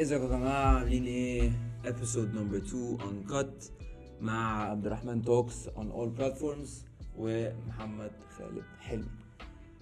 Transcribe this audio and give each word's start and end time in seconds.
ازيكم 0.00 0.24
يا 0.24 0.28
جماعة 0.28 0.78
عاملين 0.78 1.04
إيه 1.04 1.50
episode 1.84 2.34
نمبر 2.34 2.56
2 2.56 3.00
Uncut 3.00 3.64
مع 4.20 4.62
عبد 4.70 4.86
الرحمن 4.86 5.22
Talks 5.24 5.68
on 5.68 5.90
all 5.90 6.08
platforms 6.08 6.84
ومحمد 7.16 8.10
خالد 8.38 8.62
حلمي. 8.80 9.08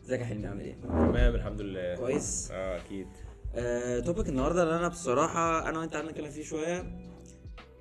إزيك 0.04 0.20
يا 0.20 0.24
حلمي؟ 0.26 0.46
عامل 0.46 0.60
إيه؟ 0.60 0.74
تمام 0.82 1.34
الحمد 1.34 1.60
لله. 1.60 1.94
كويس. 1.96 2.48
آه 2.52 2.76
أكيد. 2.76 3.06
آه، 3.54 4.00
topic 4.00 4.28
النهارده 4.28 4.62
اللي 4.62 4.76
أنا 4.76 4.88
بصراحة 4.88 5.68
أنا 5.68 5.78
وأنت 5.78 5.94
قعدنا 5.94 6.10
نتكلم 6.10 6.30
فيه 6.30 6.44
شوية 6.44 6.98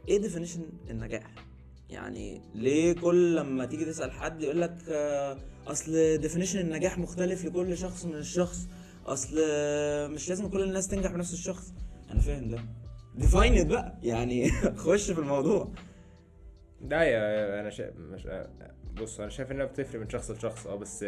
إيه 0.07 0.17
definition 0.21 0.61
النجاح؟ 0.89 1.23
يعني 1.89 2.41
ليه 2.55 2.93
كل 2.93 3.35
لما 3.35 3.65
تيجي 3.65 3.85
تسأل 3.85 4.11
حد 4.11 4.41
يقول 4.43 4.61
لك 4.61 4.77
آه، 4.89 5.37
أصل 5.67 6.17
definition 6.17 6.59
النجاح 6.59 6.97
مختلف 6.97 7.45
لكل 7.45 7.77
شخص 7.77 8.05
من 8.05 8.15
الشخص 8.15 8.67
أصل 9.05 9.35
آه، 9.49 10.07
مش 10.07 10.29
لازم 10.29 10.49
كل 10.49 10.61
الناس 10.63 10.87
تنجح 10.87 11.11
بنفس 11.11 11.33
الشخص. 11.33 11.73
أنا 12.15 12.23
فاهم 12.23 12.49
ده 12.49 12.57
define 13.15 13.67
بقى. 13.67 13.97
يعني 14.03 14.51
خش 14.85 15.11
في 15.11 15.19
الموضوع. 15.19 15.71
ده 16.81 17.03
يا 17.03 17.61
أنا 17.61 17.69
شايف 17.69 17.95
مش 17.97 18.27
بص 19.01 19.19
أنا 19.19 19.29
شايف 19.29 19.51
إنها 19.51 19.65
بتفرق 19.65 20.01
من 20.01 20.09
شخص 20.09 20.31
لشخص. 20.31 20.67
آه 20.67 20.75
بس 20.75 21.03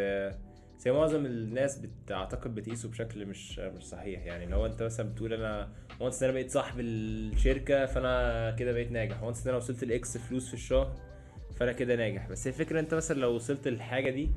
هي 0.86 0.92
معظم 0.92 1.26
الناس 1.26 1.78
بتعتقد 1.78 2.54
بتقيسه 2.54 2.88
بشكل 2.88 3.26
مش 3.26 3.58
مش 3.58 3.82
صحيح. 3.84 4.24
يعني 4.26 4.46
لو 4.46 4.66
أنت 4.66 4.82
مثلا 4.82 5.08
بتقول 5.08 5.32
أنا 5.32 5.68
once 6.00 6.22
أنا 6.22 6.32
بقيت 6.32 6.50
صاحب 6.50 6.80
الشركة 6.80 7.86
فأنا 7.86 8.50
كده 8.50 8.72
بقيت 8.72 8.92
ناجح. 8.92 9.22
once 9.22 9.46
أنا 9.46 9.56
وصلت 9.56 9.84
ل 9.84 10.00
X 10.00 10.16
فلوس 10.18 10.48
في 10.48 10.54
الشهر 10.54 10.96
فأنا 11.56 11.72
كده 11.72 11.96
ناجح. 11.96 12.28
بس 12.28 12.46
هي 12.46 12.52
الفكرة 12.52 12.80
أنت 12.80 12.94
مثلا 12.94 13.20
لو 13.20 13.34
وصلت 13.34 13.68
للحاجه 13.68 14.10
دي 14.10 14.30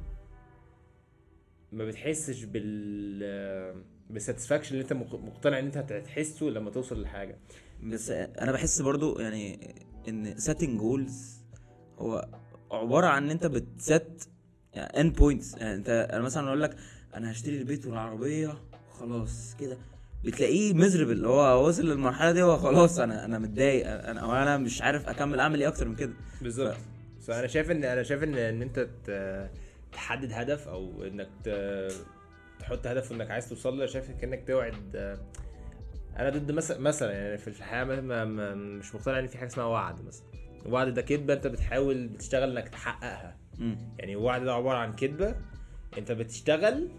ما 1.71 1.85
بتحسش 1.85 2.43
بال 2.43 3.83
بال 4.09 4.18
satisfaction 4.18 4.71
اللي 4.71 4.81
انت 4.83 4.93
مق- 4.93 5.15
مقتنع 5.19 5.59
ان 5.59 5.65
انت 5.65 5.77
هتحسه 5.77 6.45
لما 6.45 6.69
توصل 6.69 6.99
للحاجه 6.99 7.37
بس 7.83 8.09
أنا 8.11 8.51
بحس 8.51 8.81
برضو 8.81 9.19
يعني 9.19 9.75
ان 10.07 10.35
setting 10.35 10.69
goals 10.69 11.41
هو 11.99 12.27
عبارة 12.71 13.07
عن 13.07 13.23
ان 13.23 13.29
انت 13.29 13.45
بت 13.45 13.79
set 13.79 14.29
يعني 14.73 15.11
end 15.11 15.15
points 15.15 15.57
يعني 15.61 15.75
انت 15.75 15.89
أنا 16.13 16.21
مثلا 16.21 16.47
أقول 16.47 16.61
لك 16.61 16.75
أنا 17.15 17.31
هشتري 17.31 17.57
البيت 17.57 17.85
والعربية 17.85 18.53
خلاص 18.91 19.55
كده. 19.59 19.77
بتلاقيه 20.23 20.73
مزبهل 20.73 21.11
اللي 21.11 21.27
هو 21.27 21.67
وصل 21.67 21.85
للمرحلة 21.89 22.31
دي 22.31 22.41
هو 22.43 22.57
خلاص 22.57 22.99
أنا 22.99 23.25
أنا 23.25 23.39
متضايق 23.39 23.87
أنا 23.87 24.43
أنا 24.43 24.57
مش 24.57 24.81
عارف 24.81 25.07
اكمل 25.09 25.39
اعمل 25.39 25.61
إيه 25.61 25.67
أكتر 25.67 25.87
من 25.87 25.95
كده. 25.95 26.13
بالظبط. 26.41 26.75
فأنا 27.21 27.47
شايف 27.47 27.71
إن 27.71 27.83
أنا 27.83 28.03
شايف 28.03 28.23
إن 28.23 28.35
إن 28.35 28.61
أنت 28.61 28.79
ت- 29.05 29.49
تحدد 29.93 30.33
هدف 30.33 30.67
أو 30.67 31.03
إنك 31.03 31.29
تحط 32.59 32.87
هدف 32.87 33.11
إنك 33.11 33.31
عايز 33.31 33.49
توصل 33.49 33.79
له 33.79 33.85
شايف 33.85 34.11
كأنك 34.11 34.47
توعد 34.47 34.95
أنا 36.17 36.29
ضد 36.29 36.51
مثلا 36.51 36.79
مثلا 36.79 37.11
يعني 37.11 37.37
في 37.37 37.47
الحياة 37.47 37.83
ما- 37.83 38.25
مش 38.55 38.95
مقتنع 38.95 39.19
إن 39.19 39.27
في 39.27 39.37
حاجة 39.37 39.47
اسمها 39.47 39.65
وعد 39.65 40.01
مثلا. 40.07 40.25
الوعد 40.65 40.93
ده 40.93 41.01
كدبة 41.01 41.33
أنت 41.33 41.47
بتحاول 41.47 42.07
بتشتغل 42.07 42.57
إنك 42.57 42.69
تحققها. 42.69 43.37
مم. 43.57 43.77
يعني 43.99 44.11
الوعد 44.11 44.43
ده 44.43 44.53
عبارة 44.53 44.77
عن 44.77 44.93
كدبة 44.93 45.35
أنت 45.97 46.11
بتشتغل 46.11 46.89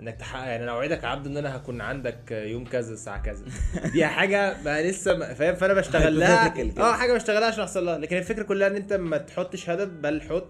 إنك 0.00 0.16
تحقق 0.16 0.46
يعني 0.48 0.64
أنا 0.64 0.72
أوعدك 0.72 1.02
يا 1.02 1.08
عبد 1.08 1.26
إن 1.26 1.36
أنا 1.36 1.56
هكون 1.56 1.80
عندك 1.80 2.30
يوم 2.32 2.64
كذا 2.64 2.92
الساعة 2.94 3.22
كذا. 3.22 3.44
دي 3.92 4.06
حاجة 4.06 4.62
ما 4.64 4.82
لسه 4.82 5.16
ما- 5.16 5.34
فاهم؟ 5.34 5.54
فأنا 5.54 5.74
بشتغل 5.74 6.20
لها. 6.20 6.46
آه 6.78 6.92
حاجة 6.96 7.12
بشتغلها 7.12 7.48
عشان 7.48 7.60
أحصل 7.62 7.84
لها. 7.86 7.98
لكن 7.98 8.16
الفكرة 8.16 8.42
كلها 8.42 8.68
إن 8.68 8.76
أنت 8.76 8.92
ما 8.92 9.18
تحطش 9.18 9.70
هدف 9.70 9.88
بل 9.88 10.22
حط 10.22 10.48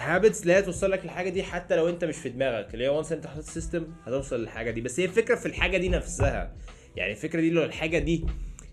habits 0.00 0.42
اللي 0.42 0.52
هي 0.52 0.62
توصل 0.62 0.90
لك 0.90 1.04
الحاجة 1.04 1.28
دي 1.30 1.42
حتى 1.42 1.76
لو 1.76 1.88
انت 1.88 2.04
مش 2.04 2.16
في 2.16 2.28
دماغك. 2.28 2.74
اللي 2.74 2.84
هي 2.84 2.88
once 2.88 3.12
انت 3.12 3.26
حاطط 3.26 3.44
system 3.44 3.86
هتوصل 4.04 4.40
للحاجة 4.40 4.70
دي. 4.70 4.80
بس 4.80 5.00
هي 5.00 5.04
الفكرة 5.06 5.34
في 5.34 5.46
الحاجة 5.46 5.76
دي 5.78 5.88
نفسها. 5.88 6.52
يعني 6.96 7.12
الفكرة 7.12 7.40
دي 7.40 7.50
لو 7.50 7.64
الحاجة 7.64 7.98
دي 7.98 8.26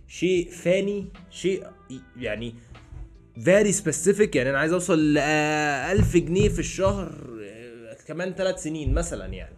شيء 0.08 0.50
فاني 0.52 1.08
شيء 1.32 1.68
يعني 2.18 2.56
very 3.44 3.72
specific 3.72 4.36
يعني 4.36 4.50
أنا 4.50 4.60
عايز 4.60 4.74
أوصل 4.74 5.14
ل 5.14 5.18
1000 5.18 6.18
جنيه 6.18 6.50
في 6.50 6.60
الشهر 6.60 7.12
آه، 7.44 7.98
كمان 8.08 8.34
ثلاث 8.34 8.64
سنين 8.64 8.94
مثلا 8.94 9.26
يعني. 9.34 9.56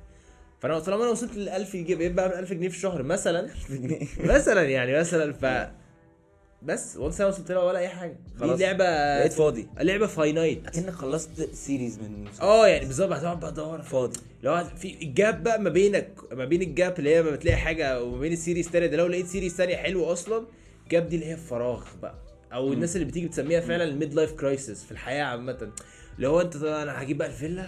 فأنا 0.61 0.79
طالما 0.79 1.03
أنا 1.03 1.11
وصلت 1.11 1.35
ل 1.35 1.49
1000 1.49 1.75
جنيه 1.75 2.09
بعمل 2.09 2.33
1000 2.33 2.53
جنيه 2.53 2.69
في 2.69 2.75
الشهر 2.75 3.03
مثلا. 3.03 3.49
مثلا 4.19 4.63
يعني 4.63 4.99
مثلا 4.99 5.33
ف 5.33 5.69
بس 6.63 6.97
once 6.97 7.21
أنا 7.21 7.29
وصلت 7.29 7.51
لها 7.51 7.63
ولا 7.63 7.79
أي 7.79 7.87
حاجة. 7.87 8.11
دي 8.33 8.39
خلاص. 8.39 8.59
لعبة 8.59 8.83
بقيت 9.19 9.33
فاضي. 9.33 9.67
لعبة 9.79 10.07
finite 10.07 10.67
اكنك 10.67 10.89
خلصت 10.93 11.49
series 11.53 11.99
من 11.99 12.25
آه 12.41 12.67
يعني 12.67 12.85
بالظبط 12.85 13.11
هتقعد 13.11 13.39
بقى 13.39 13.51
تدور 13.51 13.81
فاضي. 13.81 14.19
لو 14.43 14.63
في 14.77 14.97
ال 15.01 15.12
gap 15.12 15.43
بقى 15.43 15.61
ما 15.61 15.69
بينك 15.69 16.09
ما 16.31 16.45
بين 16.45 16.61
ال 16.61 16.71
gap 16.71 16.99
اللي 16.99 17.15
هي 17.15 17.23
ما 17.23 17.31
بتلاقي 17.31 17.57
حاجة 17.57 18.03
وما 18.03 18.19
بين 18.19 18.33
ال 18.33 18.38
series 18.38 18.65
التانيه 18.65 18.87
ده 18.87 18.97
لو 18.97 19.07
لقيت 19.07 19.25
series 19.27 19.57
تانية 19.57 19.75
حلوة 19.75 20.11
أصلا 20.13 20.45
ال 20.83 20.90
gap 20.90 21.09
دي 21.09 21.15
اللي 21.15 21.25
هي 21.27 21.33
الفراغ 21.33 21.83
بقى. 22.01 22.15
أو 22.53 22.73
الناس 22.73 22.95
اللي 22.95 23.07
بتيجي 23.07 23.27
بتسميها 23.27 23.59
فعلا 23.61 23.83
ال 23.83 24.13
midlife 24.13 24.31
crisis 24.31 24.83
في 24.83 24.91
الحياة 24.91 25.23
عامة. 25.23 25.71
اللي 26.15 26.27
هو 26.27 26.41
أنت 26.41 26.55
أنا 26.55 27.01
هجيب 27.03 27.17
بقى 27.17 27.27
الفيلا 27.27 27.67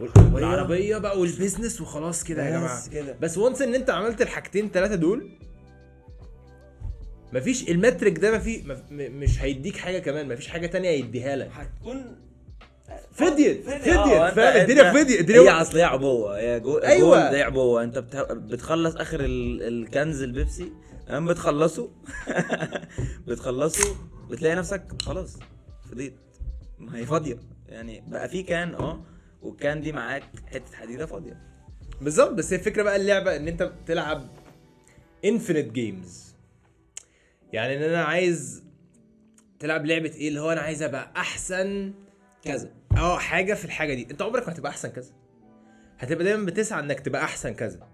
وال- 0.00 0.34
والعربية 0.34 0.98
بقى 0.98 1.20
وال 1.20 1.32
business 1.32 1.80
وخلاص 1.80 2.24
كده 2.24 2.44
يا 2.46 2.50
جماعة. 2.50 2.80
بس 2.82 2.88
كده. 2.88 3.16
بس 3.20 3.38
once 3.38 3.62
إن 3.62 3.74
أنت 3.74 3.90
عملت 3.90 4.22
الحاجتين 4.22 4.70
ثلاثة 4.70 4.94
دول 4.94 5.28
مفيش 7.32 7.70
ال 7.70 7.77
metric 7.77 8.18
ده 8.18 8.36
مفي 8.36 8.76
مش 8.90 9.42
هيديك 9.42 9.76
حاجة 9.76 9.98
كمان 9.98 10.28
مفيش 10.28 10.48
حاجة 10.48 10.66
تانية 10.66 10.88
هيديها 10.90 11.36
لك. 11.36 11.50
هتكون 11.52 12.16
فضيت 13.12 13.64
فضيت 13.64 13.84
أنت- 13.94 14.34
فاهم 14.34 14.60
الدنيا 14.60 14.92
فديت 14.92 15.10
هي 15.16 15.20
الدنيا 15.20 15.60
اصل 15.62 15.76
هي 15.76 15.82
عبوة 15.84 16.38
هي 16.38 16.60
جو. 16.60 16.76
أيوة. 16.78 17.30
دي 17.30 17.42
عبوة. 17.42 17.82
انت 17.82 17.98
بت... 17.98 18.16
بتخلص 18.32 18.94
آخر 18.96 19.20
ال... 19.20 19.62
ال 19.62 19.74
cans 19.74 20.22
البيبسي 20.22 20.72
تمام؟ 21.06 21.26
بتخلصه. 21.26 21.90
بتخلصه 23.28 23.96
بتلاقي 24.30 24.54
نفسك 24.56 25.02
خلاص 25.02 25.38
فضيت. 25.90 26.14
ما 26.78 26.98
هي 26.98 27.06
فاضية. 27.06 27.36
يعني 27.68 28.04
بقى 28.08 28.28
في 28.28 28.42
كان 28.42 28.74
آه 28.74 29.02
وال 29.42 29.57
can 29.57 29.80
دي 29.80 29.92
معاك 29.92 30.22
حتة 30.46 30.76
حديدة 30.76 31.06
فاضية. 31.06 31.36
بالظبط. 32.00 32.30
بس 32.30 32.52
هي 32.52 32.58
الفكرة 32.58 32.82
بقى 32.82 32.96
اللعبة 32.96 33.36
إن 33.36 33.48
أنت 33.48 33.62
بتلعب 33.62 34.28
infinite 35.24 35.72
games 35.72 36.29
يعني 37.52 37.76
إن 37.76 37.82
أنا 37.82 38.04
عايز 38.04 38.64
تلعب 39.58 39.86
لعبة 39.86 40.10
إيه؟ 40.14 40.28
اللي 40.28 40.40
هو 40.40 40.52
أنا 40.52 40.60
عايز 40.60 40.82
أبقى 40.82 41.12
أحسن 41.16 41.94
كذا. 42.44 42.70
أه 42.96 43.18
حاجة 43.18 43.54
في 43.54 43.64
الحاجة 43.64 43.94
دي. 43.94 44.06
أنت 44.10 44.22
عمرك 44.22 44.46
ما 44.48 44.52
هتبقى 44.54 44.70
أحسن 44.70 44.88
كذا. 44.88 45.12
هتبقى 45.98 46.24
دايما 46.24 46.46
بتسعى 46.46 46.80
إنك 46.80 47.00
تبقى 47.00 47.24
أحسن 47.24 47.54
كذا. 47.54 47.88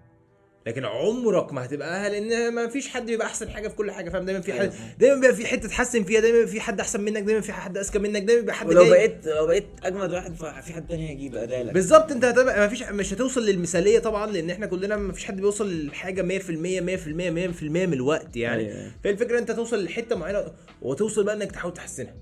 لكن 0.67 0.85
عمرك 0.85 1.53
ما 1.53 1.65
هتبقى 1.65 2.09
لأن 2.09 2.53
ما 2.53 2.67
فيش 2.67 2.87
حد 2.89 3.05
بيبقى 3.05 3.27
أحسن 3.27 3.49
حاجة 3.49 3.67
في 3.67 3.75
كل 3.75 3.91
حاجة 3.91 4.09
فاهم؟ 4.09 4.25
دايما 4.25 4.41
في 4.41 4.53
حد 4.53 4.59
أيوة. 4.59 4.73
دايما 4.99 5.15
بيبقى 5.15 5.35
في 5.35 5.45
حتة 5.45 5.67
تحسن 5.69 6.03
فيها 6.03 6.19
دايما 6.19 6.45
في 6.45 6.61
حد 6.61 6.79
أحسن 6.79 7.01
منك 7.01 7.23
دايما 7.23 7.41
في 7.41 7.53
حد 7.53 7.77
أذكى 7.77 7.99
منك 7.99 8.21
دايما 8.23 8.41
بيبقى 8.41 8.55
حد 8.55 8.67
ولو 8.67 8.81
جاي 8.83 8.89
بقيت 8.91 9.27
لو 9.27 9.47
بقيت 9.47 9.65
أجمد 9.83 10.13
واحد 10.13 10.35
ففي 10.35 10.73
حد 10.73 10.87
تاني 10.87 11.09
هيجيب 11.09 11.35
ادالك 11.35 11.73
بالظبط 11.73 12.11
أنت 12.11 12.25
هتبقى 12.25 12.59
ما 12.59 12.67
فيش 12.67 12.83
مش 12.83 13.13
هتوصل 13.13 13.45
للمثالية 13.45 13.99
طبعا 13.99 14.31
لأن 14.31 14.49
إحنا 14.49 14.65
كلنا 14.65 14.95
ما 14.95 15.13
فيش 15.13 15.25
حد 15.25 15.35
بيوصل 15.35 15.69
للحاجة 15.71 16.39
100% 16.39 16.43
100% 16.43 16.49
100% 16.49 17.63
من 17.63 17.93
الوقت 17.93 18.37
يعني. 18.37 18.71
أيوة. 18.73 18.91
فالفكرة 19.03 19.39
أنت 19.39 19.51
توصل 19.51 19.83
لحتة 19.83 20.15
معينة 20.15 20.45
وتوصل 20.81 21.23
بقى 21.23 21.35
إنك 21.35 21.51
تحاول 21.51 21.73
تحسنها. 21.73 22.15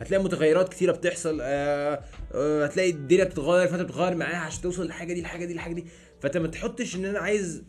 هتلاقي 0.00 0.22
متغيرات 0.24 0.68
كتيرة 0.68 0.92
بتحصل 0.92 1.38
آه 1.42 2.00
آه 2.34 2.64
هتلاقي 2.64 2.90
الدنيا 2.90 3.24
بتتغير 3.24 3.68
فانت 3.68 3.82
بتغير 3.82 4.14
معاها 4.16 4.36
عشان 4.36 4.62
توصل 4.62 4.84
للحاجة 4.84 5.12
دي 5.12 5.20
الحاجة 5.20 5.44
دي 5.44 5.52
الحاجة 5.52 5.72
دي. 5.74 5.84
فانت 6.22 6.36
ما 6.36 6.48
تحطش 6.48 6.96
ان 6.96 7.04
أنا 7.04 7.18
عايز 7.18 7.62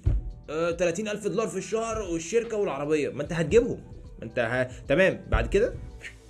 آه 0.50 0.72
30000 0.72 1.28
دولار 1.28 1.48
في 1.48 1.58
الشهر 1.58 2.02
والشركة 2.02 2.58
والعربية. 2.58 3.10
ما 3.10 3.24
انت 3.24 3.34
هتجيبهم. 3.34 3.80
ما 4.20 4.24
انت 4.26 4.40
ه... 4.40 4.64
تمام. 4.88 5.22
بعد 5.32 5.48
كده 5.48 5.74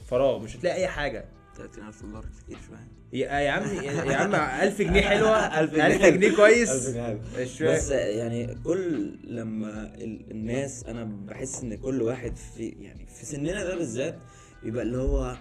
فراغ 0.09 0.39
مش 0.39 0.56
هتلاقي 0.57 0.75
أي 0.75 0.88
حاجة. 0.88 1.25
30000 1.57 2.01
دولار 2.03 2.25
كتير 2.45 2.57
شوية. 2.68 2.88
يا 3.13 3.39
يا 3.39 3.51
عم 3.51 3.63
يا 4.12 4.15
عم 4.15 4.36
1000 4.36 4.81
جنيه 4.81 5.01
حلوة. 5.09 5.59
1000 5.59 5.74
1000 5.74 5.75
جنيه. 6.01 6.09
جنيه 6.09 6.36
كويس. 6.36 6.69
1000 6.69 6.95
جنيه. 6.95 7.19
مش 7.39 7.63
بس 7.63 7.89
يعني 7.92 8.56
كل 8.63 9.15
لما 9.24 9.95
ال- 9.95 10.31
الناس 10.31 10.83
أنا 10.83 11.03
بحس 11.03 11.63
إن 11.63 11.75
كل 11.75 12.01
واحد 12.01 12.33
في 12.57 12.68
يعني 12.69 13.06
في 13.06 13.25
سننا 13.25 13.63
ده 13.63 13.75
بالذات 13.75 14.19
يبقى 14.63 14.83
اللي 14.83 14.98
هو 14.98 15.36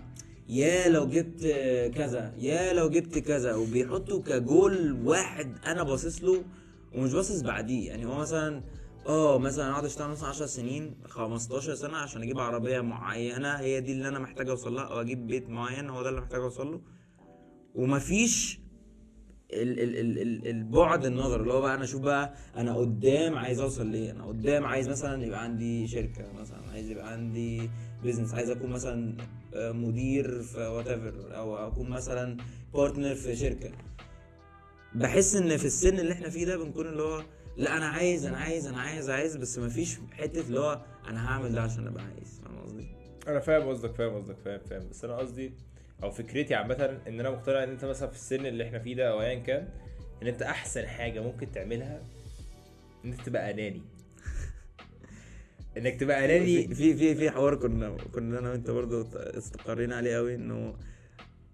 يا 0.49 0.89
لو 0.89 1.07
جبت 1.07 1.41
كذا 1.95 2.35
يا 2.39 2.73
لو 2.73 2.91
جبت 2.91 3.19
كذا 3.19 3.55
وبيحطوا 3.55 4.23
كجول 4.23 4.93
واحد 5.05 5.53
أنا 5.67 5.83
باصص 5.83 6.23
له 6.25 6.43
ومش 6.95 7.13
باصص 7.13 7.41
بعديه 7.41 7.89
يعني 7.89 8.07
هو 8.07 8.15
مثلا 8.19 8.63
آه 9.07 9.39
مثلا 9.39 9.71
أقعد 9.71 9.85
أشتغل 9.85 10.11
مثلا 10.11 10.29
10 10.29 10.47
سنين 10.47 10.95
15 11.05 11.75
سنة 11.75 11.97
عشان 11.97 12.23
أجيب 12.23 12.39
عربية 12.39 12.81
معينة 12.81 13.55
هي 13.55 13.81
دي 13.81 13.93
اللي 13.93 14.09
أنا 14.09 14.19
محتاج 14.19 14.49
أوصل 14.49 14.75
لها 14.75 14.85
أو 14.85 15.01
أجيب 15.01 15.27
بيت 15.27 15.49
معين 15.51 15.91
هو 15.91 16.03
ده 16.03 16.09
اللي 16.09 16.21
محتاج 16.21 16.41
أوصل 16.41 16.73
له. 16.73 16.81
ومفيش 17.75 18.61
ال 19.53 19.81
ال 19.81 19.97
ال 19.97 20.19
ال 20.19 20.47
البعد 20.49 21.05
النظر 21.05 21.41
اللي 21.41 21.53
هو 21.53 21.61
بقى 21.61 21.75
أنا 21.75 21.85
أشوف 21.85 22.01
بقى 22.03 22.35
أنا 22.57 22.75
قدام 22.77 23.39
عايز 23.39 23.61
أوصل 23.61 23.87
ليه 23.87 24.11
أنا 24.11 24.25
قدام 24.27 24.65
عايز 24.65 24.89
مثلا 24.89 25.25
يبقى 25.25 25.43
عندي 25.43 25.87
شركة 25.87 26.33
مثلا 26.41 26.59
عايز 26.73 26.91
يبقى 26.91 27.13
عندي 27.13 27.71
business 28.03 28.35
عايز 28.35 28.51
أكون 28.51 28.71
مثلا 28.71 29.17
آه، 29.55 29.73
مدير 29.73 30.43
في 30.43 30.59
وات 30.61 30.89
أو 31.33 31.57
أكون 31.57 31.91
مثلا 31.91 32.37
بارتنر 32.75 33.15
في 33.15 33.37
شركة. 33.37 33.71
بحس 34.95 35.37
إن 35.37 35.57
في 35.57 35.65
السن 35.65 35.99
اللي 35.99 36.13
إحنا 36.13 36.29
فيه 36.31 36.45
ده 36.47 36.57
بنكون 36.57 36.87
اللي 36.87 37.03
هو 37.03 37.23
لا 37.57 37.77
أنا 37.77 37.87
عايز 37.87 38.27
أنا 38.27 38.37
عايز 38.39 38.67
أنا 38.67 38.81
عايز 38.81 39.11
عايز 39.11 39.37
بس 39.37 39.59
مفيش 39.59 39.99
حتة 40.13 40.41
اللي 40.41 40.61
هو 40.61 40.85
أنا 41.09 41.27
هعمل 41.29 41.53
ده 41.53 41.63
عشان 41.63 41.87
أبقى 41.87 42.05
عايز. 42.05 42.41
فاهم 42.45 42.59
قصدي؟ 42.65 42.87
أنا 43.29 43.41
فاهم 43.41 43.69
قصدك 43.69 43.95
فاهم 43.95 44.15
قصدك 44.15 44.37
فاهم 44.45 44.61
فاهم. 44.71 44.89
بس 44.91 45.05
أنا 45.05 45.17
قصدي 45.17 45.53
أو 46.03 46.11
فكرتي 46.11 46.55
عامة 46.55 46.99
إن 47.09 47.21
أنا 47.21 47.31
مقتنع 47.31 47.63
إن 47.65 47.69
أنت 47.69 47.85
مثلا 47.85 48.09
في 48.09 48.15
السن 48.17 48.47
اللي 48.47 48.65
إحنا 48.65 48.79
فيه 48.79 48.95
ده 48.97 49.11
أو 49.11 49.21
ايا 49.23 49.39
كان 49.39 49.69
إن 50.23 50.27
أنت 50.27 50.43
أحسن 50.43 50.87
حاجة 50.87 51.21
ممكن 51.21 51.53
تعملها 51.53 52.03
ان 53.05 53.11
انت 53.13 53.21
تبقى 53.21 53.51
أناني. 53.51 53.83
إنك 55.77 56.01
تبقى 56.01 56.25
أناني. 56.25 56.75
في 56.75 56.95
في 56.95 57.15
في 57.15 57.31
حوار 57.31 57.55
كنا 57.55 57.97
كنا 58.15 58.39
أنا 58.39 58.51
وأنت 58.51 58.71
برضو 58.71 59.07
استقرينا 59.15 59.97
عليه 59.97 60.17
قوي 60.17 60.35
إنه 60.35 60.75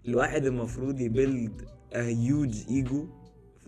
الواحد 0.07 0.45
المفروض 0.45 0.99
ي 0.99 1.09
build 1.09 1.61
a 1.93 2.01
huge 2.01 2.63
ego 2.69 3.07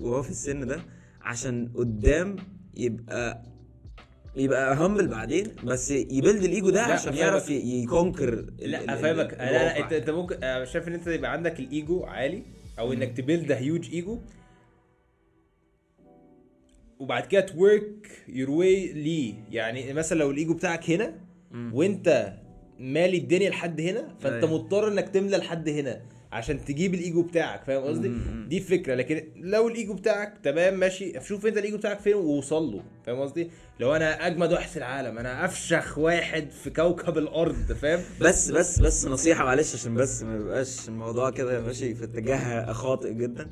وهو 0.01 0.23
في 0.23 0.29
السن 0.29 0.67
ده 0.67 0.79
عشان 1.21 1.71
قدام 1.75 2.35
يبقى 2.77 3.43
يبقى 4.35 4.75
humble 4.75 5.07
بعدين 5.07 5.47
بس 5.63 5.91
ي 5.91 6.00
build 6.00 6.43
ال 6.43 6.50
ego 6.50 6.69
ده 6.69 6.81
عشان. 6.83 7.13
يعرف 7.13 7.49
ي 7.49 7.61
conquer 7.61 8.45
لا 8.59 8.93
افهمك 8.93 9.33
لا 9.33 9.51
لا. 9.51 9.79
انت 9.79 9.93
انت 9.93 10.09
ممكن 10.09 10.43
أنا 10.43 10.65
شايف 10.65 10.87
ان 10.87 10.93
انت 10.93 11.07
يبقى 11.07 11.31
عندك 11.31 11.59
الايجو 11.59 12.03
عالي 12.03 12.43
أو 12.79 12.93
انك 12.93 13.17
ت 13.17 13.23
build 13.23 13.51
huge 13.51 13.89
ego 13.93 14.19
وبعد 16.99 17.25
كده 17.25 17.41
ت 17.41 17.54
work 17.54 18.07
your 18.27 18.49
way 18.51 18.93
ليه 18.93 19.33
يعني 19.51 19.93
مثلا 19.93 20.19
لو 20.19 20.31
الايجو 20.31 20.53
بتاعك 20.53 20.89
هنا 20.89 21.13
وانت 21.73 22.33
مالي 22.79 23.17
الدنيا 23.17 23.49
لحد 23.49 23.81
هنا 23.81 24.15
فانت 24.19 24.43
أيوة. 24.43 24.57
مضطر 24.57 24.87
انك 24.87 25.09
تملى 25.09 25.37
لحد 25.37 25.69
هنا 25.69 26.01
عشان 26.31 26.65
تجيب 26.65 26.93
الإيجو 26.93 27.21
بتاعك 27.21 27.63
فاهم 27.63 27.83
قصدي؟ 27.83 28.11
دي 28.47 28.57
الفكرة 28.57 28.95
لكن 28.95 29.23
لو 29.35 29.67
الإيجو 29.67 29.93
بتاعك 29.93 30.33
تمام 30.43 30.79
ماشي 30.79 31.13
شوف 31.23 31.45
أنت 31.45 31.57
الإيجو 31.57 31.77
بتاعك 31.77 31.99
فين 31.99 32.13
ووصل 32.15 32.63
له 32.63 32.83
فاهم 33.05 33.19
قصدي؟ 33.19 33.49
لو 33.79 33.95
أنا 33.95 34.27
أجمد 34.27 34.53
واحد 34.53 34.69
في 34.69 34.77
العالم 34.77 35.17
أنا 35.17 35.45
أفشخ 35.45 35.97
واحد 35.97 36.49
في 36.63 36.69
كوكب 36.69 37.17
الأرض 37.17 37.71
فاهم؟ 37.73 37.99
بس 38.21 38.51
بس 38.51 38.79
بس 38.79 39.05
نصيحة 39.05 39.43
معلش 39.45 39.75
عشان 39.75 39.95
بس 39.95 40.23
ما 40.23 40.35
يبقاش 40.35 40.87
الموضوع 40.89 41.29
كده 41.29 41.61
ماشي 41.61 41.95
في 41.95 42.03
اتجاه 42.03 42.73
خاطئ 42.73 43.13
جدا. 43.13 43.49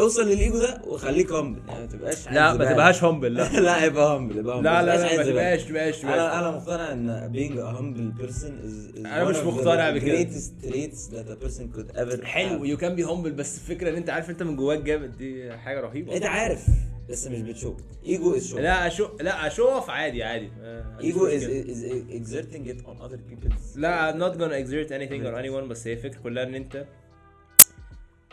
اوصل 0.00 0.22
للإيجو 0.28 0.58
ده 0.58 0.82
وخليك 0.86 1.32
همبل 1.32 1.60
يعني 1.68 1.80
ما 1.80 1.86
تبقاش 1.86 2.28
لا 2.28 2.54
ما. 2.54 2.72
تبقاش 2.72 3.04
همبل 3.04 3.34
لا 3.34 3.48
لا 3.60 3.84
يبقى 3.84 4.16
همبل 4.16 4.38
يبقى 4.38 4.56
humble. 4.58 4.64
لا 4.64 4.82
لا 4.82 5.16
ما. 5.16 5.22
تبقاش 5.22 5.62
تبقاش. 5.64 6.04
أنا 6.04 6.38
أنا 6.38 6.50
مقتنع 6.50 6.92
إن 6.92 7.32
being 7.34 7.52
a 7.52 7.78
humble 7.78 8.22
person 8.22 8.50
is, 8.66 9.06
one 9.06 9.28
مش 9.28 9.36
مقتنع 9.36 9.90
بكده. 9.90 10.24
greatest 10.24 10.66
traits 10.66 11.12
that 11.14 11.28
a 11.30 11.44
person 11.46 11.76
could 11.78 11.96
ever 11.96 12.24
حلو. 12.24 12.64
you 12.64 12.76
can 12.76 12.94
be 12.94 13.02
humble 13.02 13.32
بس 13.32 13.56
الفكرة 13.58 13.90
إن 13.90 13.94
أنت 13.94 14.10
عارف 14.10 14.30
أنت 14.30 14.42
من 14.42 14.56
جواك 14.56 14.78
جامد 14.82 15.16
دي 15.16 15.52
حاجة 15.52 15.80
رهيبة 15.80 16.16
أنت 16.16 16.24
عارف 16.26 16.66
بس 17.10 17.26
مش 17.26 17.40
بتشوف 17.40 17.74
ego 18.06 18.36
is 18.36 18.46
issue 18.48 18.58
لا 18.58 18.86
issue 18.86 19.08
لا 19.20 19.46
أشوف 19.46 19.90
عادي 19.90 20.22
عادي 20.24 20.50
ايجو 21.00 21.26
مشكلة. 21.26 21.64
is 21.64 22.12
exerting 22.22 22.68
it 22.70 22.86
on 22.86 23.04
other 23.08 23.18
people's 23.32 23.76
لا 23.76 24.12
I'm 24.12 24.16
not 24.16 24.38
gonna 24.38 24.54
exert 24.64 24.90
anything 24.92 25.22
on 25.26 25.34
anyone 25.44 25.68
بس 25.68 25.86
هي 25.86 25.92
الفكرة 25.92 26.18
كلها 26.22 26.42
إن 26.44 26.54
أنت 26.54 26.84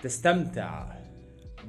تستمتع 0.04 1.01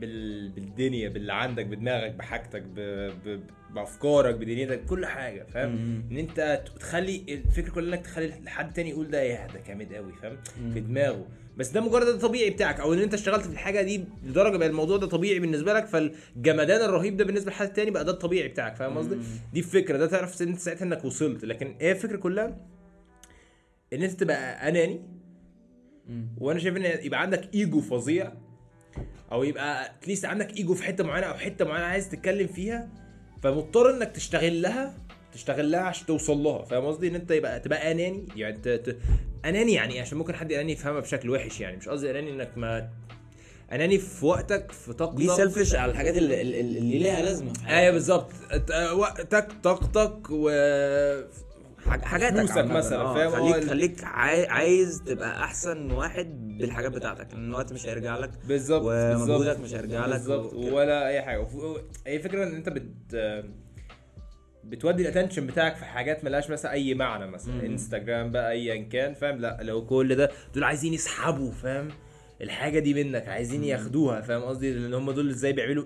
بال... 0.01 0.49
بالدنيا 0.49 1.09
باللي 1.09 1.33
عندك 1.33 1.67
بدماغك 1.67 2.15
بحاجتك 2.15 2.63
ب... 2.63 2.81
ب... 3.25 3.41
بأفكارك 3.75 4.35
بدنيتك 4.35 4.85
كل 4.85 5.07
حاجة 5.07 5.43
فاهم. 5.43 6.03
إن 6.11 6.17
أنت 6.17 6.63
تخلي 6.81 7.25
الفكرة 7.29 7.71
كلها 7.71 7.89
إنك 7.99 8.05
تخلي 8.07 8.33
حد 8.47 8.73
تاني 8.73 8.91
يقول 8.91 9.11
ده 9.11 9.23
يا 9.23 9.47
ده 9.55 9.61
جامد 9.69 9.93
قوي 9.95 10.13
فاهم؟ 10.13 10.37
في 10.75 10.81
دماغه. 10.81 11.27
بس 11.57 11.69
ده 11.71 11.81
مجرد 11.81 12.07
ده 12.07 12.19
طبيعي 12.19 12.51
بتاعك 12.51 12.81
أو 12.81 12.95
إن 12.95 12.99
أنت 12.99 13.15
اشتغلت 13.15 13.45
في 13.47 13.53
الحاجة 13.53 13.83
دي 13.83 14.05
لدرجة 14.27 14.57
بقى 14.57 14.69
الموضوع 14.69 14.97
ده 14.97 15.07
طبيعي 15.07 15.39
بالنسبة 15.39 15.73
لك 15.75 15.87
فالجمدان 15.87 16.81
الرهيب 16.89 17.17
ده 17.17 17.25
بالنسبة 17.25 17.51
لحد 17.51 17.73
تاني 17.73 17.91
بقى 17.91 18.05
ده 18.05 18.13
الطبيعي 18.13 18.49
بتاعك 18.49 18.77
فاهم 18.77 18.99
قصدي؟ 18.99 19.17
دي 19.53 19.61
الفكرة 19.61 19.97
ده 19.97 20.07
تعرف 20.07 20.43
إن 20.43 20.49
أنت 20.49 20.59
ساعتها 20.59 20.85
إنك 20.85 21.05
وصلت. 21.05 21.45
لكن 21.45 21.75
هي 21.81 21.93
الفكرة 21.93 22.17
كلها 22.17 22.57
إن 23.93 24.03
أنت 24.03 24.13
تبقى 24.13 24.69
أناني 24.69 25.01
وأنا 26.39 26.59
شايف 26.59 26.77
إن 26.77 27.05
يبقى 27.07 27.21
عندك 27.21 27.55
إيجو 27.55 27.81
فظيع 27.81 28.33
أو 29.33 29.45
يبقى 29.45 29.87
اتليست 30.01 30.25
عندك 30.25 30.57
ايجو 30.57 30.75
في 30.75 30.83
حتة 30.85 31.05
معينة 31.05 31.27
أو 31.27 31.35
حتة 31.35 31.65
معينة 31.65 31.85
عايز 31.87 32.09
تتكلم 32.09 32.47
فيها 32.47 32.89
فمضطر 33.43 33.91
إنك 33.91 34.11
تشتغل 34.13 34.63
لها 34.63 34.95
تشتغل 35.33 35.71
لها 35.71 35.81
عشان 35.81 36.07
توصل 36.07 36.39
لها 36.39 36.65
فاهم 36.65 36.85
قصدي 36.87 37.09
إن 37.09 37.15
أنت 37.15 37.31
يبقى 37.31 37.61
تبقى 37.61 37.93
أناني 37.93 38.25
يعني 38.37 38.57
ت... 38.57 38.69
ت... 38.69 38.97
أناني 39.45 39.73
يعني 39.73 39.95
إيه؟ 39.95 40.01
عشان 40.01 40.19
ممكن 40.19 40.35
حد 40.35 40.53
أناني 40.53 40.73
يفهمها 40.73 41.01
بشكل 41.01 41.31
وحش 41.31 41.61
يعني 41.61 41.77
مش 41.77 41.89
قصدي 41.89 42.11
أناني 42.11 42.31
إنك 42.31 42.51
ما 42.59 42.89
أناني 43.73 43.99
في 43.99 44.27
وقتك 44.27 44.73
في 44.73 44.93
طاقتك 44.93 45.17
دي 45.17 45.29
سيلفش 45.29 45.75
على 45.75 45.93
الحاجات 45.93 46.17
اللي, 46.17 46.41
اللي 46.43 46.99
ليها 46.99 47.23
لازمة. 47.23 47.53
أيوه 47.69 47.93
بالظبط 47.93 48.31
وقتك 48.93 49.49
طاقتك 49.63 50.31
و 50.31 50.51
حاج- 51.87 52.03
حاجاتك 52.05 52.37
فلوسك. 52.37 52.65
مثلا، 52.65 53.01
آه، 53.01 53.15
فاهم؟ 53.15 53.31
خليك 53.33 53.65
خليك 53.69 54.05
عاي- 54.05 54.47
عايز 54.47 55.03
تبقى 55.07 55.45
أحسن 55.45 55.91
واحد 55.91 56.52
بالحاجات 56.63 56.93
بتاعتك 56.93 57.27
لأن 57.35 57.49
الوقت 57.49 57.73
مش 57.73 57.87
هيرجع 57.87 58.17
لك 58.19 58.31
بالظبط 58.49 58.83
ومجهودك. 58.87 59.61
مش 59.61 59.75
هيرجع 59.75 60.07
لك 60.07 60.13
بالظبط. 60.13 60.55
ولا 60.55 61.09
أي 61.09 61.23
حاجة. 61.23 61.47
هي 62.07 62.19
فكرة 62.19 62.45
إن 62.45 62.55
أنت 62.55 62.69
بت 62.69 62.87
بتودي 64.65 65.03
ال 65.03 65.07
attention 65.07 65.47
بتاعك 65.47 65.77
في 65.77 65.85
حاجات 65.85 66.25
ملهاش 66.25 66.51
مثلا 66.51 66.73
أي 66.73 66.95
معنى 66.95 67.27
مثلا 67.31 67.67
انستجرام 67.67 68.31
بقى 68.31 68.53
ايا 68.53 68.83
كان 68.83 69.15
فاهم؟ 69.15 69.37
لا 69.39 69.59
لو 69.63 69.87
كل 69.87 70.15
ده 70.15 70.31
دول 70.55 70.65
عايزين 70.65 70.95
يسحبوا 70.95 71.53
فاهم؟ 71.53 71.89
الحاجة 72.41 72.79
دي 72.79 73.05
منك 73.05 73.29
عايزين 73.29 73.65
ياخدوها 73.65 74.21
فاهم 74.21 74.43
قصدي؟ 74.43 74.75
لأن 74.75 74.95
هم 74.95 75.11
دول 75.11 75.31
إزاي 75.31 75.53
بيعملوا 75.53 75.85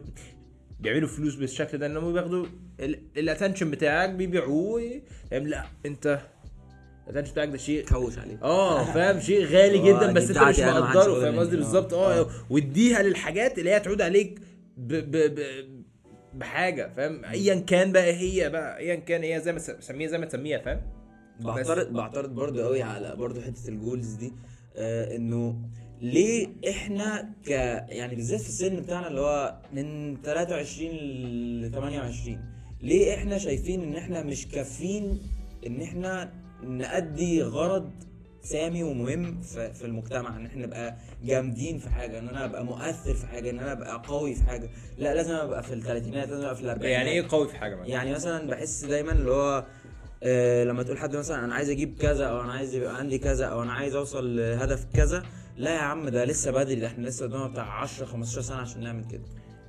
بيعملوا 0.80 1.08
فلوس 1.08 1.34
بالشكل 1.34 1.78
ده 1.78 1.86
انهم 1.86 2.12
بياخدوا 2.12 2.46
ال 3.16 3.22
attention 3.22 3.70
بتاعك 3.70 4.10
بيبيعوه 4.10 5.00
لا 5.32 5.64
أنت 5.86 6.18
ال 7.08 7.11
attention 7.11 7.32
بتاعك 7.32 7.48
ده 7.48 7.56
شيء 7.58 7.84
كوش 7.84 8.18
عليه 8.18 8.38
آه 8.42 8.84
فاهم؟ 8.92 9.20
شيء 9.20 9.44
غالي 9.44 9.78
آه، 9.78 9.84
جدا 9.98 10.06
دي 10.06 10.12
بس 10.12 10.22
أنت 10.28 10.38
مش 10.38 10.44
حدش 10.44 10.60
مقدره 10.60 11.20
فاهم 11.20 11.38
قصدي؟ 11.38 11.56
مني. 11.56 11.64
بالظبط. 11.64 11.94
آه. 11.94 12.20
آه. 12.20 12.26
واديها 12.50 13.02
للحاجات 13.02 13.58
اللي 13.58 13.70
هي 13.70 13.80
تعود 13.80 14.02
عليك 14.02 14.38
ب 14.76 14.92
ب 14.94 15.16
ب 15.34 15.40
بحاجة 16.34 16.92
فاهم؟ 16.96 17.24
ايا 17.24 17.54
كان 17.54 17.92
بقى 17.92 18.12
هي 18.12 18.50
بقى 18.50 18.78
ايا 18.78 18.94
كان 18.94 19.22
هي 19.22 19.40
زي 19.40 19.52
ما 19.52 19.58
سميها 19.58 20.08
زي 20.08 20.18
ما 20.18 20.26
تسميها 20.26 20.58
فاهم؟ 20.58 20.80
بعترض 21.40 21.92
بعترض 21.92 22.34
برضو 22.34 22.62
قوي 22.62 22.82
على 22.82 23.16
برضو 23.16 23.40
حتة 23.40 23.68
الجولز 23.68 24.12
دي 24.12 24.32
آه 24.76 25.16
إنه 25.16 25.56
ليه 26.00 26.48
إحنا 26.70 27.30
ك 27.46 27.50
يعني 27.88 28.14
بالذات 28.14 28.40
في 28.40 28.48
السن 28.48 28.76
بتاعنا 28.76 29.08
اللي 29.08 29.20
هو 29.20 29.56
من 29.72 30.16
23 30.22 30.90
ل 31.62 31.70
28 31.72 32.40
ليه 32.82 33.14
إحنا 33.14 33.38
شايفين 33.38 33.82
إن 33.82 33.96
إحنا 33.96 34.22
مش 34.22 34.48
كافيين 34.48 35.18
إن 35.66 35.82
إحنا 35.82 36.32
نأدي 36.62 37.42
غرض 37.42 37.90
سامي 38.42 38.82
ومهم 38.82 39.40
في, 39.42 39.84
المجتمع 39.84 40.36
إن 40.36 40.46
إحنا 40.46 40.66
نبقى 40.66 40.96
جامدين 41.24 41.78
في 41.78 41.90
حاجة 41.90 42.18
إن 42.18 42.28
أنا 42.28 42.44
أبقى 42.44 42.64
مؤثر 42.64 43.14
في 43.14 43.26
حاجة 43.26 43.50
إن 43.50 43.58
أنا 43.58 43.72
أبقى 43.72 44.02
قوي 44.08 44.34
في 44.34 44.42
حاجة. 44.42 44.68
لا 44.98 45.14
لازم 45.14 45.34
أبقى 45.34 45.62
في 45.62 45.74
الثلاثينات 45.74 46.28
لازم 46.28 46.42
أبقى 46.42 46.56
في 46.56 46.62
الأربعينات. 46.62 46.98
يعني 46.98 47.10
إيه 47.10 47.26
قوي 47.28 47.48
في 47.48 47.56
حاجة 47.56 47.74
مثلا 47.74 47.86
يعني 47.88 48.12
مثلا 48.12 48.46
بحس 48.50 48.84
دايما 48.84 49.12
اللي 49.12 49.30
هو 49.30 49.64
آه 50.22 50.64
لما 50.64 50.82
تقول 50.82 50.98
حد 50.98 51.16
مثلا 51.16 51.44
أنا 51.44 51.54
عايز 51.54 51.70
أجيب 51.70 51.98
كذا 51.98 52.26
أو 52.26 52.40
أنا 52.40 52.52
عايز 52.52 52.74
يبقى 52.74 52.96
عندي 52.96 53.18
كذا 53.18 53.46
أو 53.46 53.62
أنا 53.62 53.72
عايز 53.72 53.94
أوصل 53.94 54.36
لهدف 54.36 54.86
كذا 54.94 55.22
لا 55.56 55.74
يا 55.74 55.78
عم 55.80 56.08
ده 56.08 56.24
لسه 56.24 56.50
بدري 56.50 56.74
ده 56.74 56.86
إحنا 56.86 57.06
لسه 57.06 57.26
قدامنا 57.26 57.46
بتاع 57.48 57.80
10 57.80 58.06
15 58.06 58.40
سنة 58.40 58.56
عشان 58.56 58.82
نعمل 58.82 59.04
كده. 59.10 59.22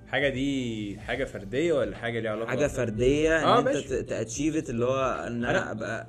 حاجة 0.07 0.29
دي 0.29 0.99
حاجة 0.99 1.25
فردية 1.25 1.73
ولا 1.73 1.95
حاجة 1.97 2.19
ليها 2.19 2.31
علاقة 2.31 2.49
حاجة 2.49 2.67
فردية 2.67 3.37
إن 3.39 3.43
آه، 3.43 3.59
أنت 3.59 3.67
ماشي. 3.67 4.03
تاتشيف 4.03 4.69
اللي 4.69 4.85
هو 4.85 5.25
إن 5.27 5.45
أنا 5.45 5.65
أنا- 5.65 5.67
أبقى 5.67 6.07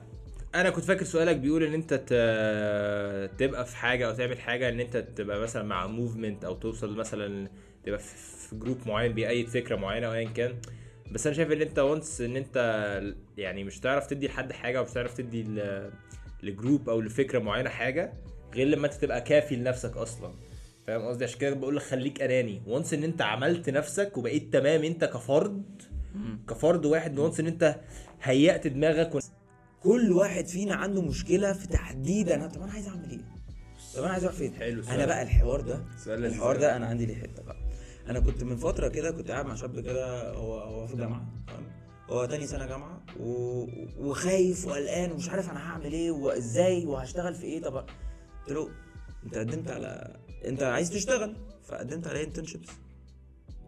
أنا 0.55 0.71
كنت 0.71 0.85
فاكر 0.85 1.05
سؤالك 1.05 1.37
بيقول 1.37 1.63
إن 1.63 1.75
أنت 1.75 1.95
ت- 1.95 3.39
تبقى 3.39 3.67
في 3.67 3.77
حاجة 3.77 4.07
أو 4.07 4.13
تعمل 4.15 4.39
حاجة 4.41 4.69
إن 4.69 4.81
أنت 4.81 4.97
تبقى 4.97 5.41
مثلا 5.41 5.63
مع 5.63 5.87
movement 5.87 6.45
أو 6.45 6.55
توصل 6.55 6.97
مثلا 6.97 7.49
تبقى 7.85 7.99
في 7.99 8.57
group 8.57 8.79
معين 8.87 9.13
بيأيد 9.13 9.49
فكرة 9.49 9.77
معينة 9.77 10.07
أو 10.07 10.13
ايا 10.13 10.29
كان. 10.29 10.55
بس 11.13 11.27
أنا 11.27 11.37
شايف 11.37 11.53
إن 11.53 11.63
أنت 11.63 11.79
once 11.79 12.21
إن 12.21 12.37
أنت 12.37 12.57
يعني 13.39 13.65
مش 13.65 13.79
هتعرف 13.81 14.07
تدي 14.07 14.27
لحد 14.27 14.53
حاجة 14.53 14.81
ومش 14.81 14.91
هتعرف 14.91 15.15
تدي 15.15 15.43
ل- 15.43 15.91
ل 16.43 16.50
group 16.50 16.89
أو 16.89 17.01
لفكرة 17.01 17.39
معينة 17.39 17.71
حاجة 17.71 18.13
غير 18.55 18.67
لما 18.67 18.87
أنت 18.87 18.95
تبقى 18.95 19.21
كافي 19.21 19.57
لنفسك 19.57 19.97
أصلا. 19.97 20.35
فاهم 20.87 21.03
قصدي؟ 21.03 21.25
عشان 21.25 21.39
كده 21.39 21.55
بقول 21.55 21.77
لك 21.77 21.83
خليك 21.83 22.23
أناني. 22.23 22.63
once 22.67 22.95
إن 22.95 23.05
أنت 23.05 23.23
عملت 23.23 23.71
نفسك 23.71 24.17
وبقيت 24.17 24.53
تمام 24.53 24.85
أنت 24.85 25.05
كفرد 25.05 25.83
كفرد 26.49 26.87
واحد 26.87 27.19
وانس 27.19 27.41
إن 27.41 27.47
أنت 27.47 27.77
هيأت 28.23 28.67
دماغك 28.67 29.15
و... 29.15 29.19
كل 29.83 30.13
واحد 30.13 30.47
فينا 30.47 30.75
عنده 30.75 31.03
مشكلة 31.03 31.53
في 31.53 31.67
تحديد 31.69 32.29
أنا 32.29 32.47
طب 32.47 32.63
أنا 32.63 32.73
عايز 32.73 32.89
أعمل 32.89 33.11
إيه؟ 33.11 33.21
طب 33.97 34.03
أنا 34.03 34.13
عايز 34.13 34.25
أروح 34.25 34.37
فين؟ 34.37 34.55
حلو 34.55 34.81
السؤال. 34.81 34.95
أنا 34.97 35.07
بقى 35.07 35.23
الحوار 35.23 35.61
ده 35.61 35.85
لذيذ. 36.07 36.25
الحوار. 36.25 36.57
ده 36.57 36.77
أنا 36.77 36.87
عندي 36.87 37.07
ليه 37.07 37.17
حتة 37.17 37.43
بقى. 37.43 37.57
أنا 38.09 38.21
كنت 38.21 38.45
من 38.45 38.57
فترة 38.57 38.89
كده 38.89 39.11
كنت 39.11 39.31
قاعد 39.31 39.47
مع 39.47 39.55
شاب 39.55 39.81
كده 39.81 40.33
هو 40.33 40.59
هو 40.59 40.87
في 40.87 40.97
جامعة 40.97 41.27
تمام؟ 41.47 41.67
هو 42.11 42.25
تاني 42.25 42.47
سنة 42.47 42.67
جامعة 42.67 43.03
و... 43.21 43.65
وخايف 43.99 44.67
وقلقان 44.67 45.13
ومش 45.13 45.29
عارف 45.29 45.51
أنا 45.51 45.61
هعمل 45.71 45.93
إيه 45.93 46.11
وإزاي 46.11 46.87
وهشتغل 46.87 47.35
في 47.35 47.45
إيه. 47.45 47.63
طب 47.63 47.77
قلت 47.77 48.51
له 48.51 48.69
أنت 49.25 49.39
قدمت 49.39 49.71
على 49.71 50.17
أنت 50.45 50.63
عايز 50.63 50.91
تشتغل؟ 50.91 51.37
فقدمت 51.65 52.07
على 52.07 52.25
internships 52.25 52.69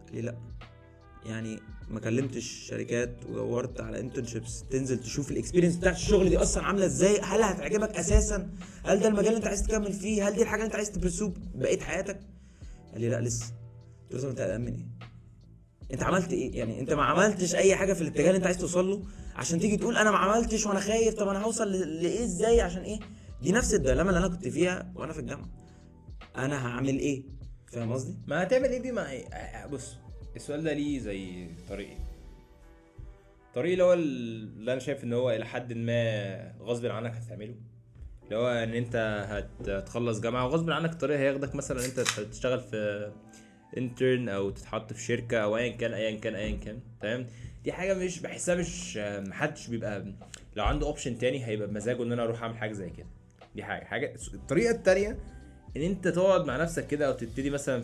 قال 0.05 0.15
لي 0.15 0.21
لأ. 0.21 0.35
يعني 1.25 1.59
ما 1.91 1.99
كلمتش 1.99 2.45
شركات 2.69 3.09
ودورت 3.29 3.81
على 3.81 3.99
internships 3.99 4.63
تنزل 4.69 4.99
تشوف 4.99 5.31
ال 5.31 5.35
experience 5.35 5.75
بتاعت 5.75 5.95
الشغل 5.95 6.29
دي 6.29 6.37
أصلا 6.37 6.63
عاملة 6.63 6.85
إزاي؟ 6.85 7.19
هل 7.19 7.41
هتعجبك 7.41 7.95
أساسا؟ 7.97 8.49
هل 8.85 8.99
ده 8.99 9.07
المجال 9.07 9.27
اللي 9.27 9.37
أنت 9.37 9.47
عايز 9.47 9.63
تكمل 9.63 9.93
فيه؟ 9.93 10.27
هل 10.27 10.33
دي 10.33 10.41
الحاجة 10.41 10.59
اللي 10.59 10.65
أنت 10.67 10.75
عايز 10.75 10.91
ت 10.91 10.97
pursue 10.97 11.31
بقية 11.55 11.79
حياتك؟ 11.79 12.19
قال 12.91 13.01
لي 13.01 13.09
لا 13.09 13.21
لسه. 13.21 13.45
قلت 14.11 14.23
له 14.23 14.29
أنت 14.29 14.39
قلقان 14.39 14.61
من 14.61 14.73
إيه؟ 14.73 14.85
أنت 15.93 16.03
عملت 16.03 16.33
إيه؟ 16.33 16.57
يعني 16.57 16.79
أنت 16.79 16.93
ما 16.93 17.03
عملتش 17.03 17.55
أي 17.55 17.75
حاجة 17.75 17.93
في 17.93 18.01
الاتجاه 18.01 18.27
اللي 18.27 18.37
أنت 18.37 18.45
عايز 18.45 18.57
توصل 18.57 18.89
له؟ 18.89 19.01
عشان 19.35 19.59
تيجي 19.59 19.77
تقول 19.77 19.97
أنا 19.97 20.11
ما 20.11 20.17
عملتش 20.17 20.65
وأنا 20.65 20.79
خايف 20.79 21.13
طب 21.13 21.27
أنا 21.27 21.39
هوصل 21.39 21.71
لإيه؟ 21.71 22.23
إزاي؟ 22.23 22.61
عشان 22.61 22.81
إيه؟ 22.81 22.99
دي 23.41 23.51
نفس 23.51 23.73
الديلاما 23.73 24.09
اللي 24.09 24.19
أنا 24.19 24.27
كنت 24.27 24.47
فيها 24.47 24.91
وأنا 24.95 25.13
في 25.13 25.19
الجامعة. 25.19 25.49
أنا 26.37 26.67
هعمل 26.67 26.99
إيه؟ 26.99 27.23
فاهم 27.67 27.93
قصدي؟ 27.93 28.17
ما 28.27 28.43
هتعمل 28.43 28.69
إيه 28.69 28.81
دي؟ 28.81 28.99
إيه 29.01 29.65
بص 29.65 29.95
السؤال 30.35 30.63
ده 30.63 30.73
ليه 30.73 30.99
زي 30.99 31.47
طريقين 31.69 31.99
الطريق 33.49 33.71
اللي 33.71 33.83
هو 33.83 33.93
اللي 33.93 34.71
أنا 34.71 34.79
شايف 34.79 35.03
إن 35.03 35.13
هو 35.13 35.31
إلى 35.31 35.45
حد 35.45 35.73
ما 35.73 36.53
غصب 36.61 36.85
عنك 36.85 37.13
هتعمله. 37.15 37.55
اللي 38.23 38.35
هو 38.35 38.47
إن 38.47 38.73
أنت 38.73 38.95
هت- 39.29 39.69
هتخلص 39.69 40.19
جامعة 40.19 40.45
وغصب 40.45 40.69
عنك 40.69 40.91
الطريق 40.91 41.17
هياخدك 41.17 41.55
مثلا 41.55 41.85
أنت 41.85 41.99
تشتغل 41.99 42.59
في 42.59 43.11
انترن 43.77 44.29
أو 44.29 44.49
تتحط 44.49 44.93
في 44.93 45.01
شركة 45.03 45.37
أو 45.37 45.57
ايا 45.57 45.75
كان 45.75 45.93
ايا 45.93 46.19
كان 46.19 46.35
ايا 46.35 46.57
كان 46.57 46.79
تمام؟ 47.01 47.27
دي 47.63 47.71
حاجة 47.71 47.93
مش 47.93 48.19
بحسها 48.19 48.55
مش 48.55 48.97
محدش 48.97 49.67
بيبقى 49.67 50.05
لو 50.55 50.63
عنده 50.63 50.87
اوبشن 50.87 51.17
تاني 51.17 51.45
هيبقى 51.45 51.67
بمزاجه 51.67 52.03
إن 52.03 52.11
أنا 52.11 52.23
أروح 52.23 52.41
أعمل 52.43 52.57
حاجة 52.57 52.71
زي 52.73 52.89
كده. 52.89 53.07
دي 53.55 53.63
حاجة. 53.63 53.83
حاجة 53.85 54.15
الطريقة 54.33 54.71
التانية 54.71 55.17
إن 55.77 55.81
أنت 55.81 56.07
تقعد 56.07 56.45
مع 56.45 56.57
نفسك 56.57 56.87
كده 56.87 57.07
أو 57.07 57.13
تبتدي 57.13 57.49
مثلا 57.49 57.83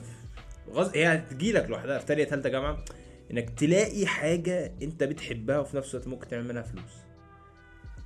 غص... 0.72 0.92
هي 0.96 1.14
هتجيلك 1.16 1.70
لوحدها 1.70 2.00
في 2.00 2.06
تانية 2.06 2.24
تالتة 2.24 2.50
جامعة 2.50 2.86
إنك 3.32 3.50
تلاقي 3.50 4.06
حاجة 4.06 4.74
أنت 4.82 5.04
بتحبها 5.04 5.60
وفي 5.60 5.78
نفس 5.78 5.96
الوقت 5.96 6.08
ممكن 6.08 6.28
تعمل 6.28 6.48
منها 6.48 6.62
فلوس 6.62 6.92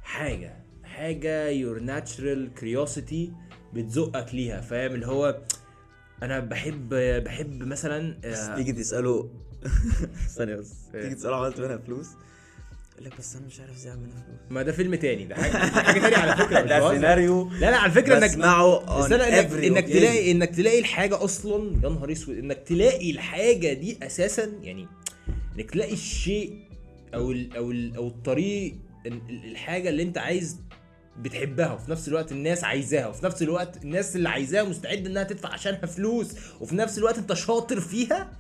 حاجة 0.04 0.64
حاجة 0.84 1.52
your 1.54 1.80
natural 1.80 2.60
curiosity 2.62 3.30
بتزقك 3.74 4.36
ليها 4.36 4.62
فاهم 4.62 4.92
اللي 4.92 5.08
هو 5.08 5.42
أنا 6.24 6.40
بحب 6.40 6.90
بحب 7.24 7.64
مثلا 7.64 8.18
بس 8.26 8.40
آه، 8.40 8.56
تيجي 8.56 8.72
تساله 8.72 9.30
ثانية 10.38 10.56
بس؟ 10.56 10.74
تيجي 10.92 11.16
تسأله 11.16 11.36
عملت 11.36 11.60
منها 11.60 11.78
فلوس 11.78 12.08
لك 13.04 13.18
بس 13.20 13.36
أنا 13.36 13.46
مش 13.46 13.60
عارف 13.60 13.76
إزاي 13.76 13.92
أعمل 13.92 14.10
فلوس 14.10 14.40
ما 14.50 14.62
ده 14.64 14.72
فيلم 14.72 14.96
تاني 14.96 15.26
ده 15.26 15.36
حاجة, 15.36 15.52
ده 15.52 15.58
حاجة 15.82 16.00
تانية 16.00 16.18
على 16.18 16.36
فكرة 16.38 16.62
مش 16.64 16.70
ده. 16.70 16.90
سيناريو 16.94 17.50
لا 17.50 17.72
لا 17.72 17.78
على 17.78 17.92
فكرة 17.92 18.18
انك 18.18 18.24
استنى 18.30 18.46
انك, 19.68 19.86
occasion. 19.86 19.90
تلاقي 19.92 20.32
إنك 20.32 20.56
تلاقي 20.56 20.80
الحاجة 20.80 21.24
أصلا 21.24 21.80
يا 21.84 21.90
نهار 21.90 22.12
أسود 22.12 22.38
إنك 22.38 22.58
تلاقي 22.68 23.12
الحاجة 23.12 23.74
دي 23.74 23.98
أساسا 24.04 24.52
يعني 24.64 24.88
إنك 25.58 25.72
تلاقي 25.72 25.94
الشيء 25.94 26.54
أو 27.14 27.32
ال 27.32 27.56
أو 27.56 27.72
ال 27.72 27.96
أو 27.96 28.08
الطريق 28.08 28.76
ال- 29.06 29.22
ال- 29.30 29.52
الحاجة 29.52 29.90
اللي 29.90 30.04
أنت 30.04 30.18
عايز 30.18 30.58
بتحبها 31.20 31.74
وفي 31.74 31.92
نفس 31.92 32.08
الوقت 32.08 32.32
الناس 32.32 32.64
عايزاها 32.64 33.08
وفي 33.08 33.26
نفس 33.26 33.42
الوقت 33.42 33.84
الناس 33.84 34.16
اللي 34.16 34.30
عايزاها 34.30 34.64
مستعد 34.64 35.06
إنها 35.06 35.24
تدفع 35.24 35.50
عشانها 35.50 35.86
فلوس 35.86 36.32
وفي 36.60 36.76
نفس 36.76 36.98
الوقت 36.98 37.18
أنت 37.18 37.34
شاطر 37.34 37.80
فيها 37.80 38.32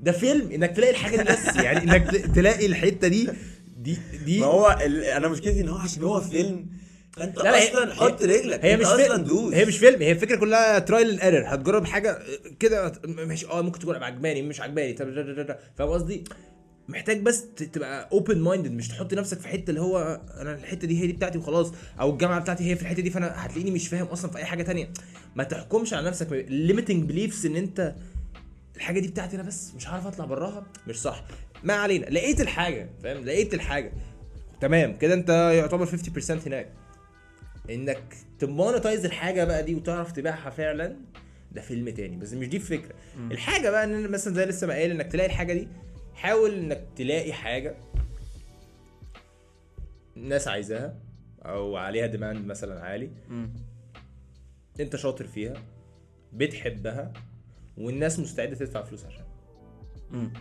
ده 0.00 0.12
فيلم 0.12 0.52
إنك 0.52 0.70
تلاقي 0.76 0.90
الحاجة 0.90 1.16
دي 1.16 1.22
بس 1.32 1.56
يعني 1.56 1.82
إنك 1.82 2.10
تلاقي 2.34 2.66
الحتة 2.66 3.08
دي 3.08 3.28
دي 3.84 3.98
دي 4.24 4.40
ما 4.40 4.46
هو 4.46 4.78
ال... 4.86 5.04
أنا 5.04 5.28
مشكلتي 5.28 5.60
إن 5.60 5.68
هو 5.68 5.78
عشان 5.78 6.02
هو 6.02 6.20
فيلم. 6.20 6.66
فانت 7.12 7.38
لا 7.38 7.42
لا 7.42 7.58
هي- 7.62 7.70
أصلا 7.70 7.94
حط 7.94 8.22
هي- 8.22 8.40
رجلك. 8.40 8.64
هي 8.64 8.76
مش 8.76 8.84
أصلا 8.86 9.16
دوس. 9.16 9.54
هي 9.54 9.64
مش 9.64 9.78
فيلم. 9.78 10.02
هي 10.02 10.12
الفكرة 10.12 10.36
كلها 10.36 10.78
trial 10.78 11.10
and 11.10 11.20
error 11.20 11.54
هتجرب 11.54 11.84
حاجة 11.84 12.18
كده 12.60 12.92
مش 13.04 13.44
آه 13.44 13.62
ممكن 13.62 13.78
تكون 13.78 13.96
عجباني 14.02 14.42
مش 14.42 14.60
عجباني. 14.60 14.96
فاهم 15.76 15.88
قصدي؟ 15.90 16.24
محتاج 16.88 17.20
بس 17.20 17.44
تبقى 17.72 18.08
open 18.12 18.38
minded 18.40 18.72
مش 18.72 18.88
تحط 18.88 19.14
نفسك 19.14 19.40
في 19.40 19.48
حتة 19.48 19.70
اللي 19.70 19.80
هو 19.80 20.20
أنا 20.40 20.54
الحتة 20.54 20.86
دي 20.86 21.02
هي 21.02 21.06
دي 21.06 21.12
بتاعتي 21.12 21.38
وخلاص 21.38 21.72
أو 22.00 22.10
الجامعة 22.10 22.40
بتاعتي 22.40 22.70
هي 22.70 22.76
في 22.76 22.82
الحتة 22.82 23.02
دي 23.02 23.10
فأنا 23.10 23.32
هتلاقيني 23.46 23.70
مش 23.70 23.88
فاهم 23.88 24.06
أصلا 24.06 24.30
في 24.30 24.38
أي 24.38 24.44
حاجة 24.44 24.62
تانية. 24.62 24.90
ما 25.36 25.44
تحكمش 25.44 25.94
على 25.94 26.06
نفسك 26.08 26.28
limiting 26.48 27.04
beliefs 27.08 27.46
إن 27.46 27.56
أنت 27.56 27.94
الحاجة 28.76 29.00
دي 29.00 29.08
بتاعتي 29.08 29.36
أنا 29.36 29.42
بس 29.42 29.74
مش 29.76 29.86
عارف 29.86 30.06
أطلع 30.06 30.24
براها. 30.24 30.66
مش 30.88 30.96
صح. 31.02 31.24
ما 31.64 31.74
علينا. 31.74 32.06
لقيت 32.06 32.40
الحاجة 32.40 32.88
فاهم؟ 33.02 33.24
لقيت 33.24 33.54
الحاجة. 33.54 33.92
تمام. 34.60 34.98
كده 34.98 35.14
انت 35.14 35.28
يعتبر 35.28 35.86
50% 35.86 36.46
هناك. 36.46 36.72
انك 37.70 38.14
ت 38.38 38.45
monetize 38.45 39.04
الحاجة 39.04 39.44
بقى 39.44 39.62
دي 39.62 39.74
وتعرف 39.74 40.12
تبيعها 40.12 40.50
فعلا 40.50 40.96
ده 41.52 41.60
فيلم 41.60 41.88
تاني. 41.88 42.16
بس 42.16 42.32
مش 42.32 42.48
دي 42.48 42.56
الفكرة. 42.56 42.94
الحاجة 43.30 43.70
بقى 43.70 43.84
إن 43.84 44.10
مثلا 44.10 44.34
زي 44.34 44.44
لسه 44.44 44.66
ما 44.66 44.74
قايل 44.74 44.90
إنك 44.90 45.12
تلاقي 45.12 45.26
الحاجة 45.26 45.52
دي 45.52 45.68
حاول 46.14 46.54
إنك 46.54 46.84
تلاقي 46.96 47.32
حاجة 47.32 47.74
الناس 50.16 50.48
عايزاها 50.48 50.96
أو 51.44 51.76
عليها 51.76 52.06
demand 52.06 52.46
مثلا 52.46 52.80
عالي. 52.80 53.10
مم. 53.28 53.50
أنت 54.80 54.96
شاطر 54.96 55.26
فيها 55.26 55.54
بتحبها 56.32 57.12
والناس 57.78 58.18
مستعدة 58.18 58.54
تدفع 58.56 58.82
فلوس 58.82 59.04
عشانها. 59.04 59.26
مم. 60.10 60.32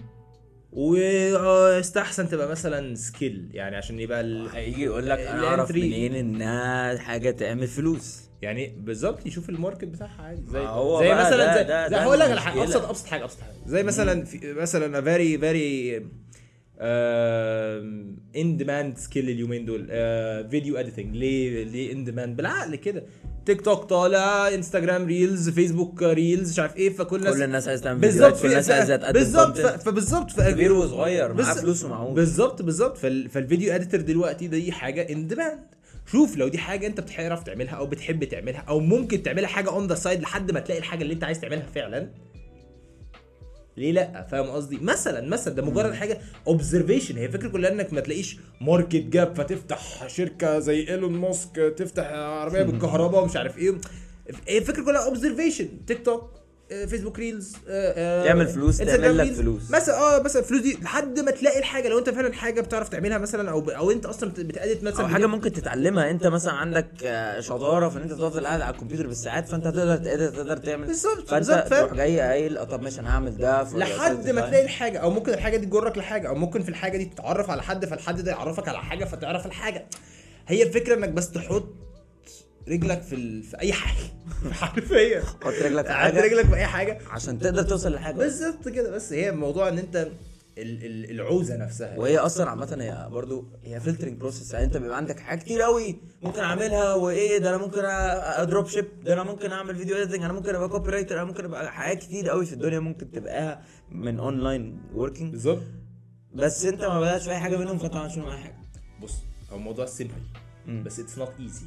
واستحسن 0.76 2.30
تبقى 2.30 2.48
مثلا 2.48 2.96
skill 2.96 3.50
يعني 3.54 3.76
عشان 3.76 4.00
يبقى 4.00 4.22
ال... 4.22 4.50
هيجي 4.54 4.84
يقول 4.84 5.10
لك 5.10 5.20
أنا 5.20 5.48
أعرف 5.48 5.72
منين 5.72 6.16
انها 6.16 6.98
حاجة 6.98 7.32
تعمل 7.32 7.68
فلوس. 7.68 8.24
يعني 8.42 8.76
بالظبط 8.80 9.26
يشوف 9.26 9.50
ال 9.50 9.55
market 9.55 9.86
بتاعها 9.86 10.22
عادي. 10.22 10.42
زي 10.48 10.60
هو 10.60 11.00
زي 11.04 11.14
مثلا 11.14 11.46
ده- 11.46 11.56
زي, 11.58 11.64
ده- 11.64 11.90
زي 11.90 11.96
هقول 11.96 12.20
لك. 12.20 12.28
ابسط 12.58 12.86
أبسط 12.86 13.08
حاجة 13.08 13.24
أبسط 13.24 13.42
حاجة. 13.42 13.54
زي 13.66 13.84
مثلا 13.84 14.26
في 14.26 14.54
مثلا 14.54 15.02
very 15.02 15.38
very 15.38 16.06
in 16.80 18.58
demand 18.58 18.98
skill 18.98 19.30
اليومين 19.30 19.66
دول 19.66 19.88
video 20.50 20.78
editing 20.78 21.16
ليه؟ 21.16 21.64
ليه 21.64 21.92
in 21.92 22.04
demand 22.04 22.38
بالعقل 22.38 22.76
كده. 22.76 23.04
تيك 23.46 23.62
توك 23.62 23.84
طالع 23.84 24.54
Instagram 24.54 25.06
Reels 25.06 25.50
Facebook 25.50 26.04
Reels 26.04 26.52
مش 26.52 26.60
عارف 26.60 26.76
إيه 26.78 26.90
فكل 26.90 27.16
الناس 27.18 27.36
كل 27.36 27.44
الناس 27.44 27.68
عايزه 27.68 27.84
تعمل 27.84 28.00
بالظبط 28.00 28.42
كل 28.42 28.48
الناس 28.48 28.70
عايزه 28.72 28.96
تقدم 28.96 29.20
بالظبط. 29.20 29.58
فبالظبط 29.58 30.42
كبير 30.42 30.74
وصغير 30.74 31.34
معاه 31.34 31.54
فلوس 31.54 31.84
ومعهوش. 31.84 32.16
بالظبط 32.16 32.62
بالظبط. 32.62 32.98
فال... 32.98 33.30
فال 33.30 33.42
video 33.42 33.74
editor 33.76 34.02
دلوقتي 34.02 34.48
دي 34.48 34.72
حاجة 34.72 35.08
in 35.12 35.28
demand 35.28 35.60
شوف 36.12 36.38
لو 36.38 36.48
دي 36.48 36.58
حاجة 36.58 36.88
انت 36.88 37.00
بتعرف 37.00 37.44
تعملها 37.44 37.74
أو 37.74 37.86
بتحب 37.86 38.24
تعملها 38.24 38.60
أو 38.62 38.80
ممكن 38.80 39.24
تعملها 39.24 39.48
حاجة 39.48 39.70
on 39.70 39.88
the 39.88 39.96
side 39.96 40.22
لحد 40.22 40.52
ما 40.52 40.60
تلاقي 40.60 40.80
الحاجة 40.80 41.02
اللي 41.02 41.14
انت 41.14 41.24
عايز 41.24 41.40
تعملها 41.40 41.66
فعلا 41.76 42.10
ليه 43.78 43.92
لا؟ 43.92 44.28
فاهم 44.32 44.46
قصدي؟ 44.50 44.78
مثلا 44.82 45.30
مثلا 45.30 45.54
ده 45.54 45.62
مجرد 45.66 45.94
حاجة 45.94 46.20
observation 46.48 47.18
هي 47.18 47.26
الفكرة 47.26 47.48
كلها 47.48 47.72
إنك 47.72 47.94
ما 47.94 48.02
تلاقيش 48.02 48.38
market 48.62 48.96
gap 48.96 49.36
فتفتح 49.36 50.08
شركة 50.08 50.60
زي 50.60 50.88
إيلون 50.90 51.14
ماسك 51.14 51.74
تفتح 51.78 52.06
عربية 52.12 52.64
بالكهرباء 52.64 53.24
ومش 53.24 53.36
عارف 53.36 53.58
إيه. 53.58 53.74
هي 54.48 54.58
الفكرة 54.58 54.84
كلها 54.84 55.06
observation 55.06 55.86
TikTok 55.86 56.43
Facebook 56.88 57.20
Reels 57.20 57.54
آه، 57.68 57.94
آه، 58.22 58.24
تعمل 58.28 58.48
فلوس، 58.48 58.78
تعمل 58.78 59.18
لك. 59.18 59.32
فلوس. 59.34 59.72
مثلا 59.72 59.96
آه 59.98 60.22
مثلا 60.24 60.42
الفلوس 60.42 60.62
دي 60.62 60.78
لحد 60.82 61.20
ما 61.20 61.32
تلاقي 61.32 61.60
الحاجة 61.60 61.88
لو 61.90 62.00
أنت 62.00 62.10
فعلا 62.10 62.34
حاجة 62.34 62.62
بتعرف 62.62 62.90
تعملها 62.90 63.18
مثلا 63.18 63.52
أو. 63.52 63.70
أو 63.70 63.92
أنت 63.92 64.06
أصلا 64.06 64.30
بت- 64.30 64.40
بت 64.40 64.54
edit 64.54 64.84
مثلا 64.84 65.02
أو 65.02 65.08
حاجة 65.08 65.26
ممكن 65.26 65.52
تتعلمها 65.52 66.10
أنت 66.12 66.28
مثلا 66.28 66.54
عندك 66.54 66.88
آه، 67.06 67.40
شطارة 67.40 67.90
في 67.90 67.98
ان 67.98 68.02
أنت 68.02 68.12
تفضل 68.12 68.46
قاعد 68.46 68.62
على 68.62 68.76
الكمبيوتر 68.76 69.08
بالساعات 69.08 69.48
فأنت 69.50 69.64
تقدر 69.64 69.98
تقدر, 69.98 70.30
تقدر 70.30 70.58
تعمل 70.58 70.88
بالظبط، 70.88 71.28
فأنت؟ 71.28 71.68
تروح 71.70 71.94
جاي 71.94 72.20
قايل 72.20 72.66
طب 72.66 72.82
ماشي 72.82 73.00
أنا 73.00 73.10
هعمل 73.10 73.38
ده 73.38 73.64
لحد 73.78 74.30
ما. 74.30 74.42
تلاقي 74.42 74.64
الحاجة 74.64 74.98
أو 74.98 75.10
ممكن 75.10 75.34
الحاجة 75.34 75.58
دي 75.58 75.66
تجرك 75.66 75.98
لحاجة 75.98 76.28
أو 76.28 76.36
ممكن 76.36 76.64
في 76.64 76.70
الحاجة 76.70 76.98
دي 76.98 77.06
تتعرف 77.06 77.50
على 77.50 77.64
حد 77.64 77.86
فالحد 77.86 78.22
ده 78.22 78.32
يعرفك 78.32 78.68
على 78.68 78.78
حاجة 78.78 79.06
فتعرف 79.06 79.46
الحاجة 79.46 79.86
هي 80.48 80.64
الفكرة 80.64 80.96
إنك 80.96 81.10
بس 81.10 81.32
تحط 81.32 81.64
رجلك 82.68 83.02
في 83.02 83.16
ال... 83.16 83.44
في 83.44 83.60
أي 83.60 83.74
حاجة. 83.74 84.08
حرفيا. 84.52 85.22
حط 85.22 85.46
رجلك 85.46 85.86
في 85.86 85.94
حاجة. 85.94 86.22
رجلك 86.22 86.46
في 86.46 86.56
أي 86.56 86.66
حاجة. 86.66 87.00
عشان 87.10 87.40
تقدر 87.40 87.64
توصل 87.64 87.92
لحاجة. 87.94 88.16
بالظبط 88.16 88.68
كده. 88.70 88.92
بس 88.92 89.14
هي 89.14 89.32
موضوع 89.32 89.68
إن 89.70 89.78
أنت 89.78 89.96
ال... 90.58 90.86
ال... 90.86 91.12
العوزة 91.12 91.58
نفسها. 91.58 91.98
وهي 92.00 92.18
أصلا 92.18 92.50
عامة 92.50 92.78
هي 92.80 93.08
برضو 93.12 93.46
هي 93.64 93.80
filtering 93.80 94.18
process 94.18 94.54
يعني 94.54 94.66
أنت 94.66 94.78
بيبقى 94.78 94.98
عندك 94.98 95.20
حاجات 95.20 95.44
كتير 95.44 95.62
قوي 95.62 95.96
ممكن 96.22 96.40
أعملها 96.40 96.94
وإيه 96.94 97.38
ده 97.38 97.50
أنا 97.50 97.58
ممكن 97.58 97.82
أ 97.86 98.68
dropship 98.68 98.86
ده 99.04 99.14
أنا 99.14 99.24
ممكن 99.24 99.52
أعمل 99.52 99.76
video 99.76 99.96
editing 99.98 100.24
أنا 100.24 100.34
ممكن 100.34 100.56
أبقى 100.56 100.70
copywriter 100.70 101.16
أنا 101.16 101.24
ممكن 101.24 101.46
أبقى 101.46 101.72
حاجات 101.72 102.00
كتير 102.00 102.30
قوي 102.30 102.46
في 102.46 102.54
الدنيا 102.54 102.80
ممكن 102.80 103.12
تبقاها 103.12 103.62
من 103.92 104.20
online 104.20 104.82
working 104.94 105.32
بالظبط. 105.32 105.64
بس 106.34 106.66
أنت 106.66 106.82
ما 106.82 107.00
بدأتش 107.00 107.24
في 107.24 107.32
أي 107.32 107.38
حاجة 107.38 107.58
منهم 107.58 107.78
فأنت 107.78 107.94
ما 107.94 108.00
عملتش 108.00 108.18
أي 108.18 108.38
حاجة. 108.38 108.56
بص 109.02 109.14
هو 109.52 109.56
الموضوع 109.58 109.86
simple. 109.86 110.14
بس 110.68 111.00
it's 111.00 111.18
not 111.18 111.32
easy 111.40 111.66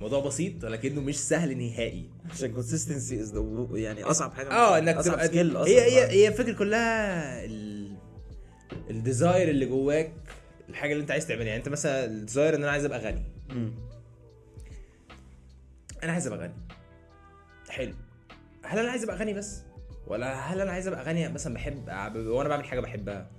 موضوع 0.00 0.20
بسيط 0.20 0.64
ولكنه 0.64 1.00
مش 1.00 1.18
سهل 1.18 1.58
نهائي. 1.58 2.10
عشان 2.30 2.52
consistency 2.52 3.20
is 3.20 3.34
يعني 3.72 4.02
أصعب 4.04 4.32
حاجة 4.32 4.50
آه 4.50 4.78
إنك 4.78 5.04
تبقى 5.04 5.26
skill 5.26 5.56
هي 5.56 5.80
هي 5.80 6.06
هي 6.10 6.28
الفكرة 6.28 6.52
كلها 6.52 7.44
ال... 7.44 7.96
ال 8.90 8.98
desire 8.98 9.48
اللي 9.48 9.66
جواك 9.66 10.12
الحاجة 10.68 10.92
اللي 10.92 11.02
أنت 11.02 11.10
عايز 11.10 11.26
تعملها. 11.26 11.46
يعني 11.46 11.58
أنت 11.58 11.68
مثلا 11.68 12.04
ال 12.04 12.11
desire 12.11 12.54
إن 12.54 12.62
أنا 12.62 12.72
عايز 12.72 12.84
أبقى 12.84 12.98
غني. 12.98 13.22
أنا 16.02 16.12
عايز 16.12 16.26
أبقى 16.26 16.38
غني. 16.38 16.54
حلو. 17.68 17.94
هل 18.64 18.78
أنا 18.78 18.90
عايز 18.90 19.02
أبقى 19.04 19.16
غني 19.16 19.34
بس؟ 19.34 19.62
ولا 20.06 20.34
هل 20.34 20.60
أنا 20.60 20.70
عايز 20.72 20.86
أبقى 20.86 21.04
غني 21.04 21.28
مثلا 21.28 21.54
بحب 21.54 21.88
وأنا 22.16 22.48
بعمل 22.48 22.64
حاجة 22.64 22.80
بحبها؟ 22.80 23.30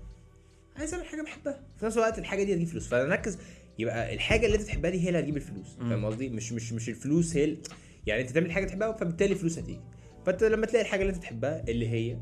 عايز 0.78 0.94
أعمل 0.94 1.06
حاجة 1.06 1.22
بحبها. 1.22 1.62
في 1.80 1.86
نفس 1.86 1.98
الوقت 1.98 2.20
الحاجة 2.20 2.44
دي 2.44 2.54
هتجيب 2.54 2.68
فلوس. 2.68 2.88
فنركز 2.88 3.38
يبقى 3.80 4.14
الحاجة 4.14 4.46
اللي 4.46 4.58
انت 4.58 4.64
تحبها 4.66 4.92
دي 4.92 5.04
هي 5.04 5.08
اللي 5.08 5.20
هتجيب 5.20 5.38
الفلوس 5.38 5.68
فاهم 5.80 6.06
قصدي؟ 6.06 6.30
مش 6.30 6.52
مش 6.52 6.74
مش 6.74 6.90
الفلوس 6.90 7.36
هي 7.38 7.58
يعني 8.06 8.22
انت 8.22 8.30
تعمل 8.30 8.52
حاجة 8.52 8.66
تحبها 8.66 8.92
فبالتالي 8.92 9.34
الفلوس 9.34 9.60
هتيجي. 9.60 9.80
فانت 10.26 10.44
لما 10.44 10.66
تلاقي 10.66 10.86
الحاجة 10.86 11.02
اللي 11.02 11.14
انت 11.14 11.22
تحبها 11.22 11.64
اللي 11.68 11.90
هي 11.90 12.18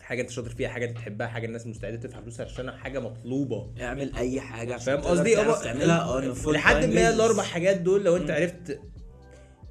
حاجة 0.00 0.20
انت 0.22 0.30
شاطر 0.30 0.50
فيها 0.50 0.68
حاجة 0.68 0.84
انت 0.88 0.96
تحبها 0.96 1.26
حاجة 1.26 1.46
الناس 1.46 1.66
مستعدة 1.66 1.96
تدفع 1.96 2.20
فلوس 2.20 2.40
عشانها 2.40 2.76
حاجة 2.76 2.98
مطلوبة. 3.00 3.70
اعمل 3.80 4.16
اي 4.16 4.40
حاجة 4.40 4.74
عشان 4.74 4.86
فاهم 4.86 5.04
قصدي؟ 5.04 5.34
تعملها. 5.34 6.34
لحد 6.46 6.84
ما. 6.84 7.10
الأربع 7.10 7.42
حاجات 7.42 7.76
دول 7.80 8.04
لو 8.04 8.16
انت 8.16 8.30
عرفت 8.30 8.80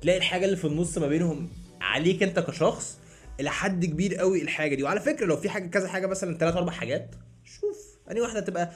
تلاقي 0.01 0.17
الحاجة 0.17 0.45
اللي 0.45 0.55
في 0.57 0.65
النص 0.65 0.97
ما 0.97 1.07
بينهم 1.07 1.49
عليك 1.81 2.23
انت 2.23 2.39
كشخص 2.39 2.99
إلى 3.39 3.49
حد 3.49 3.85
كبير 3.85 4.15
قوي 4.15 4.41
الحاجة 4.41 4.75
دي. 4.75 4.83
وعلى 4.83 4.99
فكرة 4.99 5.25
لو 5.25 5.37
في 5.37 5.49
حاجة 5.49 5.67
كذا 5.67 5.87
حاجة 5.87 6.07
مثلا 6.07 6.37
ثلاث 6.37 6.55
أربع 6.55 6.71
حاجات 6.71 7.15
شوف. 7.43 7.97
انهي 8.11 8.21
واحدة 8.21 8.39
تبقى 8.39 8.71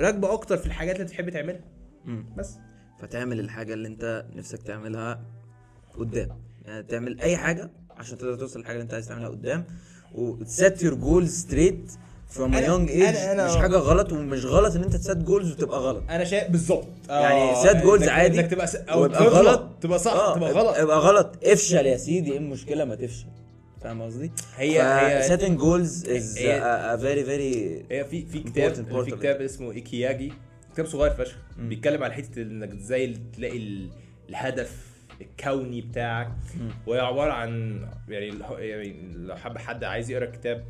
راكبة 0.00 0.32
أكتر 0.32 0.56
في 0.56 0.66
الحاجات 0.66 0.96
اللي 0.96 1.06
تحب 1.08 1.30
تعملها. 1.30 1.60
مم. 2.04 2.26
بس. 2.36 2.56
فتعمل 3.00 3.40
الحاجة 3.40 3.74
اللي 3.74 3.88
أنت 3.88 4.24
نفسك 4.34 4.62
تعملها 4.62 5.20
قدام. 5.98 6.28
يعني 6.64 6.82
تعمل 6.82 7.20
أي 7.20 7.36
حاجة 7.36 7.70
عشان 7.96 8.18
تقدر 8.18 8.34
توصل 8.36 8.58
للحاجة 8.58 8.74
اللي 8.74 8.82
أنت 8.82 8.94
عايز 8.94 9.08
تعملها 9.08 9.28
قدام. 9.28 9.64
و 10.14 10.25
to 10.25 10.48
set 10.48 10.82
your 10.82 10.94
goals 10.94 11.34
straight 11.40 11.92
from 12.28 12.54
young 12.54 12.90
age 12.90 13.40
مش 13.40 13.56
حاجة 13.56 13.76
غلط 13.76 14.12
ومش 14.12 14.44
غلط 14.44 14.76
إن 14.76 14.82
أنت 14.82 14.96
ت 14.96 15.01
set 15.01 15.16
goals 15.16 15.52
وتبقى 15.52 15.78
غلط. 15.80 16.02
أنا 16.10 16.24
شايف 16.24 16.50
بالظبط. 16.50 16.86
يعني 17.08 17.54
set 17.62 17.82
goals 17.84 18.02
إنك- 18.04 18.08
عادي. 18.08 18.40
إنك 18.40 18.50
تبقى 18.50 18.66
س... 18.66 18.74
أو 18.76 19.06
تغلط. 19.06 19.32
غلط. 19.34 19.68
تبقى 19.80 19.98
صح 19.98 20.12
آه، 20.12 20.34
تبقى 20.34 20.52
غلط. 20.52 20.76
يبقى 20.78 20.98
غلط. 20.98 21.36
افشل 21.44 21.86
يا 21.86 21.96
سيدي 21.96 22.32
إيه 22.32 22.38
المشكلة؟ 22.38 22.84
ما 22.84 22.94
تفشل. 22.94 23.26
فاهم 23.82 24.02
قصدي؟ 24.02 24.30
هي- 24.56 24.82
هي- 24.82 25.28
is 26.04 26.38
هي- 26.38 26.60
a, 26.60 26.96
a 26.98 27.00
very 27.02 27.26
very 27.28 27.92
هي 27.92 28.04
في 28.04 28.26
في 28.26 28.38
كتاب 28.40 28.74
Important 28.74 29.04
في 29.04 29.10
كتاب 29.10 29.40
اسمه 29.40 29.72
إيكياجي. 29.72 30.32
كتاب 30.74 30.86
صغير 30.86 31.10
فشخ. 31.10 31.36
بيتكلم 31.58 32.04
على 32.04 32.14
حتة 32.14 32.42
إنك 32.42 32.72
إزاي 32.72 33.16
تلاقي 33.36 33.56
ال- 33.56 33.88
الهدف 34.28 34.86
الكوني 35.20 35.80
بتاعك. 35.80 36.28
وهي 36.86 37.00
عبارة 37.00 37.32
عن 37.32 37.80
يعني 38.08 38.32
يعني 38.58 38.94
لو 39.16 39.36
حب 39.36 39.58
حد 39.58 39.84
عايز 39.84 40.10
يقرأ 40.10 40.24
الكتاب 40.24 40.64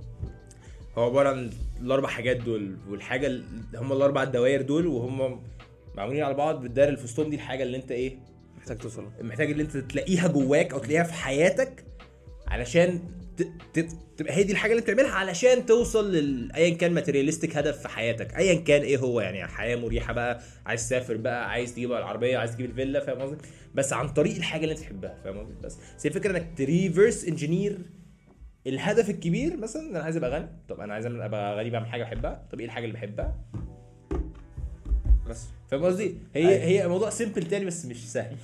هو 0.98 1.04
عبارة 1.04 1.28
عن 1.28 1.50
الأربع 1.80 2.08
حاجات 2.08 2.36
دول. 2.36 2.76
والحاجة 2.88 3.26
ال- 3.26 3.44
هم 3.76 3.92
الأربع 3.92 4.24
دوائر 4.24 4.62
دول 4.62 4.86
وهم 4.86 5.42
معمولين 5.96 6.22
على 6.22 6.34
بعض. 6.34 6.60
بالدايره 6.62 6.88
اللي 6.88 6.98
في 6.98 7.04
وسطهم 7.04 7.30
دي 7.30 7.36
الحاجة 7.36 7.62
اللي 7.62 7.76
أنت 7.76 7.90
إيه؟ 7.90 8.16
محتاج 8.58 8.78
توصل 8.78 9.02
له. 9.02 9.10
محتاج 9.26 9.50
اللي 9.50 9.62
أنت 9.62 9.76
تلاقيها 9.76 10.28
جواك 10.28 10.72
أو 10.72 10.78
تلاقيها 10.78 11.02
في 11.04 11.12
حياتك. 11.14 11.84
علشان 12.50 13.00
تبقى 14.16 14.36
هي 14.36 14.42
دي 14.42 14.52
الحاجة 14.52 14.70
اللي 14.70 14.82
بتعملها 14.82 15.10
علشان 15.10 15.66
توصل 15.66 16.12
لل 16.12 16.52
ايا 16.52 16.74
كان 16.74 16.92
materialistic 16.92 17.56
هدف 17.56 17.82
في 17.82 17.88
حياتك. 17.88 18.36
ايا 18.36 18.54
كان 18.54 18.82
إيه 18.82 18.96
هو 18.98 19.20
يعني 19.20 19.46
حياة 19.46 19.76
مريحة 19.76 20.12
بقى 20.12 20.40
عايز 20.66 20.88
تسافر 20.88 21.16
بقى 21.16 21.50
عايز 21.50 21.74
تجيب 21.74 21.92
العربية 21.92 22.38
عايز 22.38 22.54
تجيب 22.54 22.70
الفيلا 22.70 23.00
فاهم 23.00 23.18
قصدي؟ 23.20 23.36
بس 23.74 23.92
عن 23.92 24.08
طريق 24.08 24.36
الحاجة 24.36 24.62
اللي 24.62 24.72
أنت 24.72 24.80
تحبها 24.80 25.14
فاهم 25.24 25.38
قصدي؟ 25.38 25.54
بس 25.62 25.76
بس 25.96 26.06
هي 26.06 26.10
الفكرة 26.10 26.30
إنك 26.30 26.46
ت 26.56 26.65
reverse 26.65 27.24
engineer 27.24 27.78
الهدف 28.66 29.10
الكبير 29.10 29.56
مثلا 29.56 29.90
أنا 29.90 29.98
عايز 29.98 30.16
أبقى 30.16 30.30
غني. 30.30 30.48
طب 30.68 30.80
أنا 30.80 30.94
عايز 30.94 31.06
أبقى 31.06 31.56
غني 31.56 31.70
بعمل 31.70 31.86
حاجة 31.86 32.02
بحبها. 32.02 32.46
طب 32.52 32.58
إيه 32.60 32.66
الحاجة 32.66 32.84
اللي 32.84 32.94
بحبها؟ 32.94 33.36
بس 35.28 35.44
فاهم 35.70 35.84
قصدي؟ 35.84 36.14
هي 36.34 36.48
أيوة. 36.48 36.64
هي 36.64 36.88
موضوع 36.88 37.10
simple 37.10 37.42
تاني 37.42 37.64
بس 37.64 37.86
مش 37.86 38.12
سهل. 38.12 38.36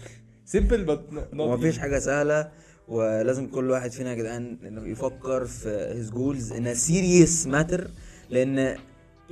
simple 0.45 0.85
بس 0.85 0.99
ومفيش 1.33 1.79
حاجة 1.79 1.99
سهلة. 1.99 2.51
ولازم 2.89 3.47
كل 3.47 3.71
واحد 3.71 3.91
فينا 3.93 4.11
يا 4.11 4.15
جدعان 4.15 4.59
إنه 4.67 4.89
يفكر 4.89 5.45
في 5.45 6.11
goals 6.15 6.53
in 6.53 6.65
a 6.67 6.79
serious 6.89 7.47
matter 7.55 7.89
لأن 8.31 8.79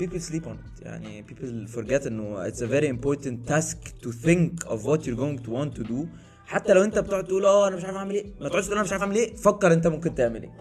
people 0.00 0.20
sleep 0.30 0.44
on 0.46 0.56
it. 0.56 0.82
يعني 0.82 1.24
people 1.26 1.68
forget 1.76 2.06
إنه 2.06 2.48
it's 2.50 2.60
a 2.62 2.66
very 2.66 2.88
important 2.88 3.48
task 3.52 3.76
to 4.02 4.10
think 4.26 4.66
of 4.66 4.84
what 4.84 5.06
you're 5.06 5.20
going 5.20 5.38
to 5.44 5.50
want 5.50 5.74
to 5.80 5.84
do. 5.84 6.06
حتى 6.46 6.72
لو 6.72 6.82
أنت 6.84 6.98
بتقعد 6.98 7.24
تقول 7.24 7.44
آه 7.44 7.68
أنا 7.68 7.76
مش 7.76 7.84
عارف 7.84 7.96
أعمل 7.96 8.14
إيه. 8.14 8.26
ما 8.40 8.48
تقعدش 8.48 8.64
تقول 8.64 8.76
أنا 8.76 8.84
مش 8.84 8.92
عارف 8.92 9.02
أعمل 9.02 9.16
إيه. 9.16 9.34
فكر 9.36 9.72
أنت 9.72 9.86
ممكن 9.86 10.14
تعمل 10.14 10.42
إيه. 10.42 10.52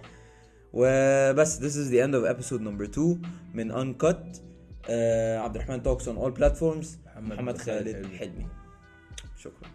وبس 0.73 1.59
this 1.59 1.73
is 1.75 1.91
the 1.91 1.99
end 2.07 2.13
of 2.15 2.35
episode 2.35 2.61
number 2.61 2.97
2 2.97 3.21
من 3.53 3.71
uncut. 3.73 4.39
آه 4.89 5.37
عبد 5.37 5.55
الرحمن 5.55 5.83
talks 5.83 6.03
on 6.03 6.17
all 6.17 6.39
platforms. 6.41 6.87
محمد 7.05 7.33
محمد 7.33 7.57
خالد 7.57 7.93
خالد. 7.93 8.15
حلمي. 8.15 8.47
شكرا. 9.37 9.69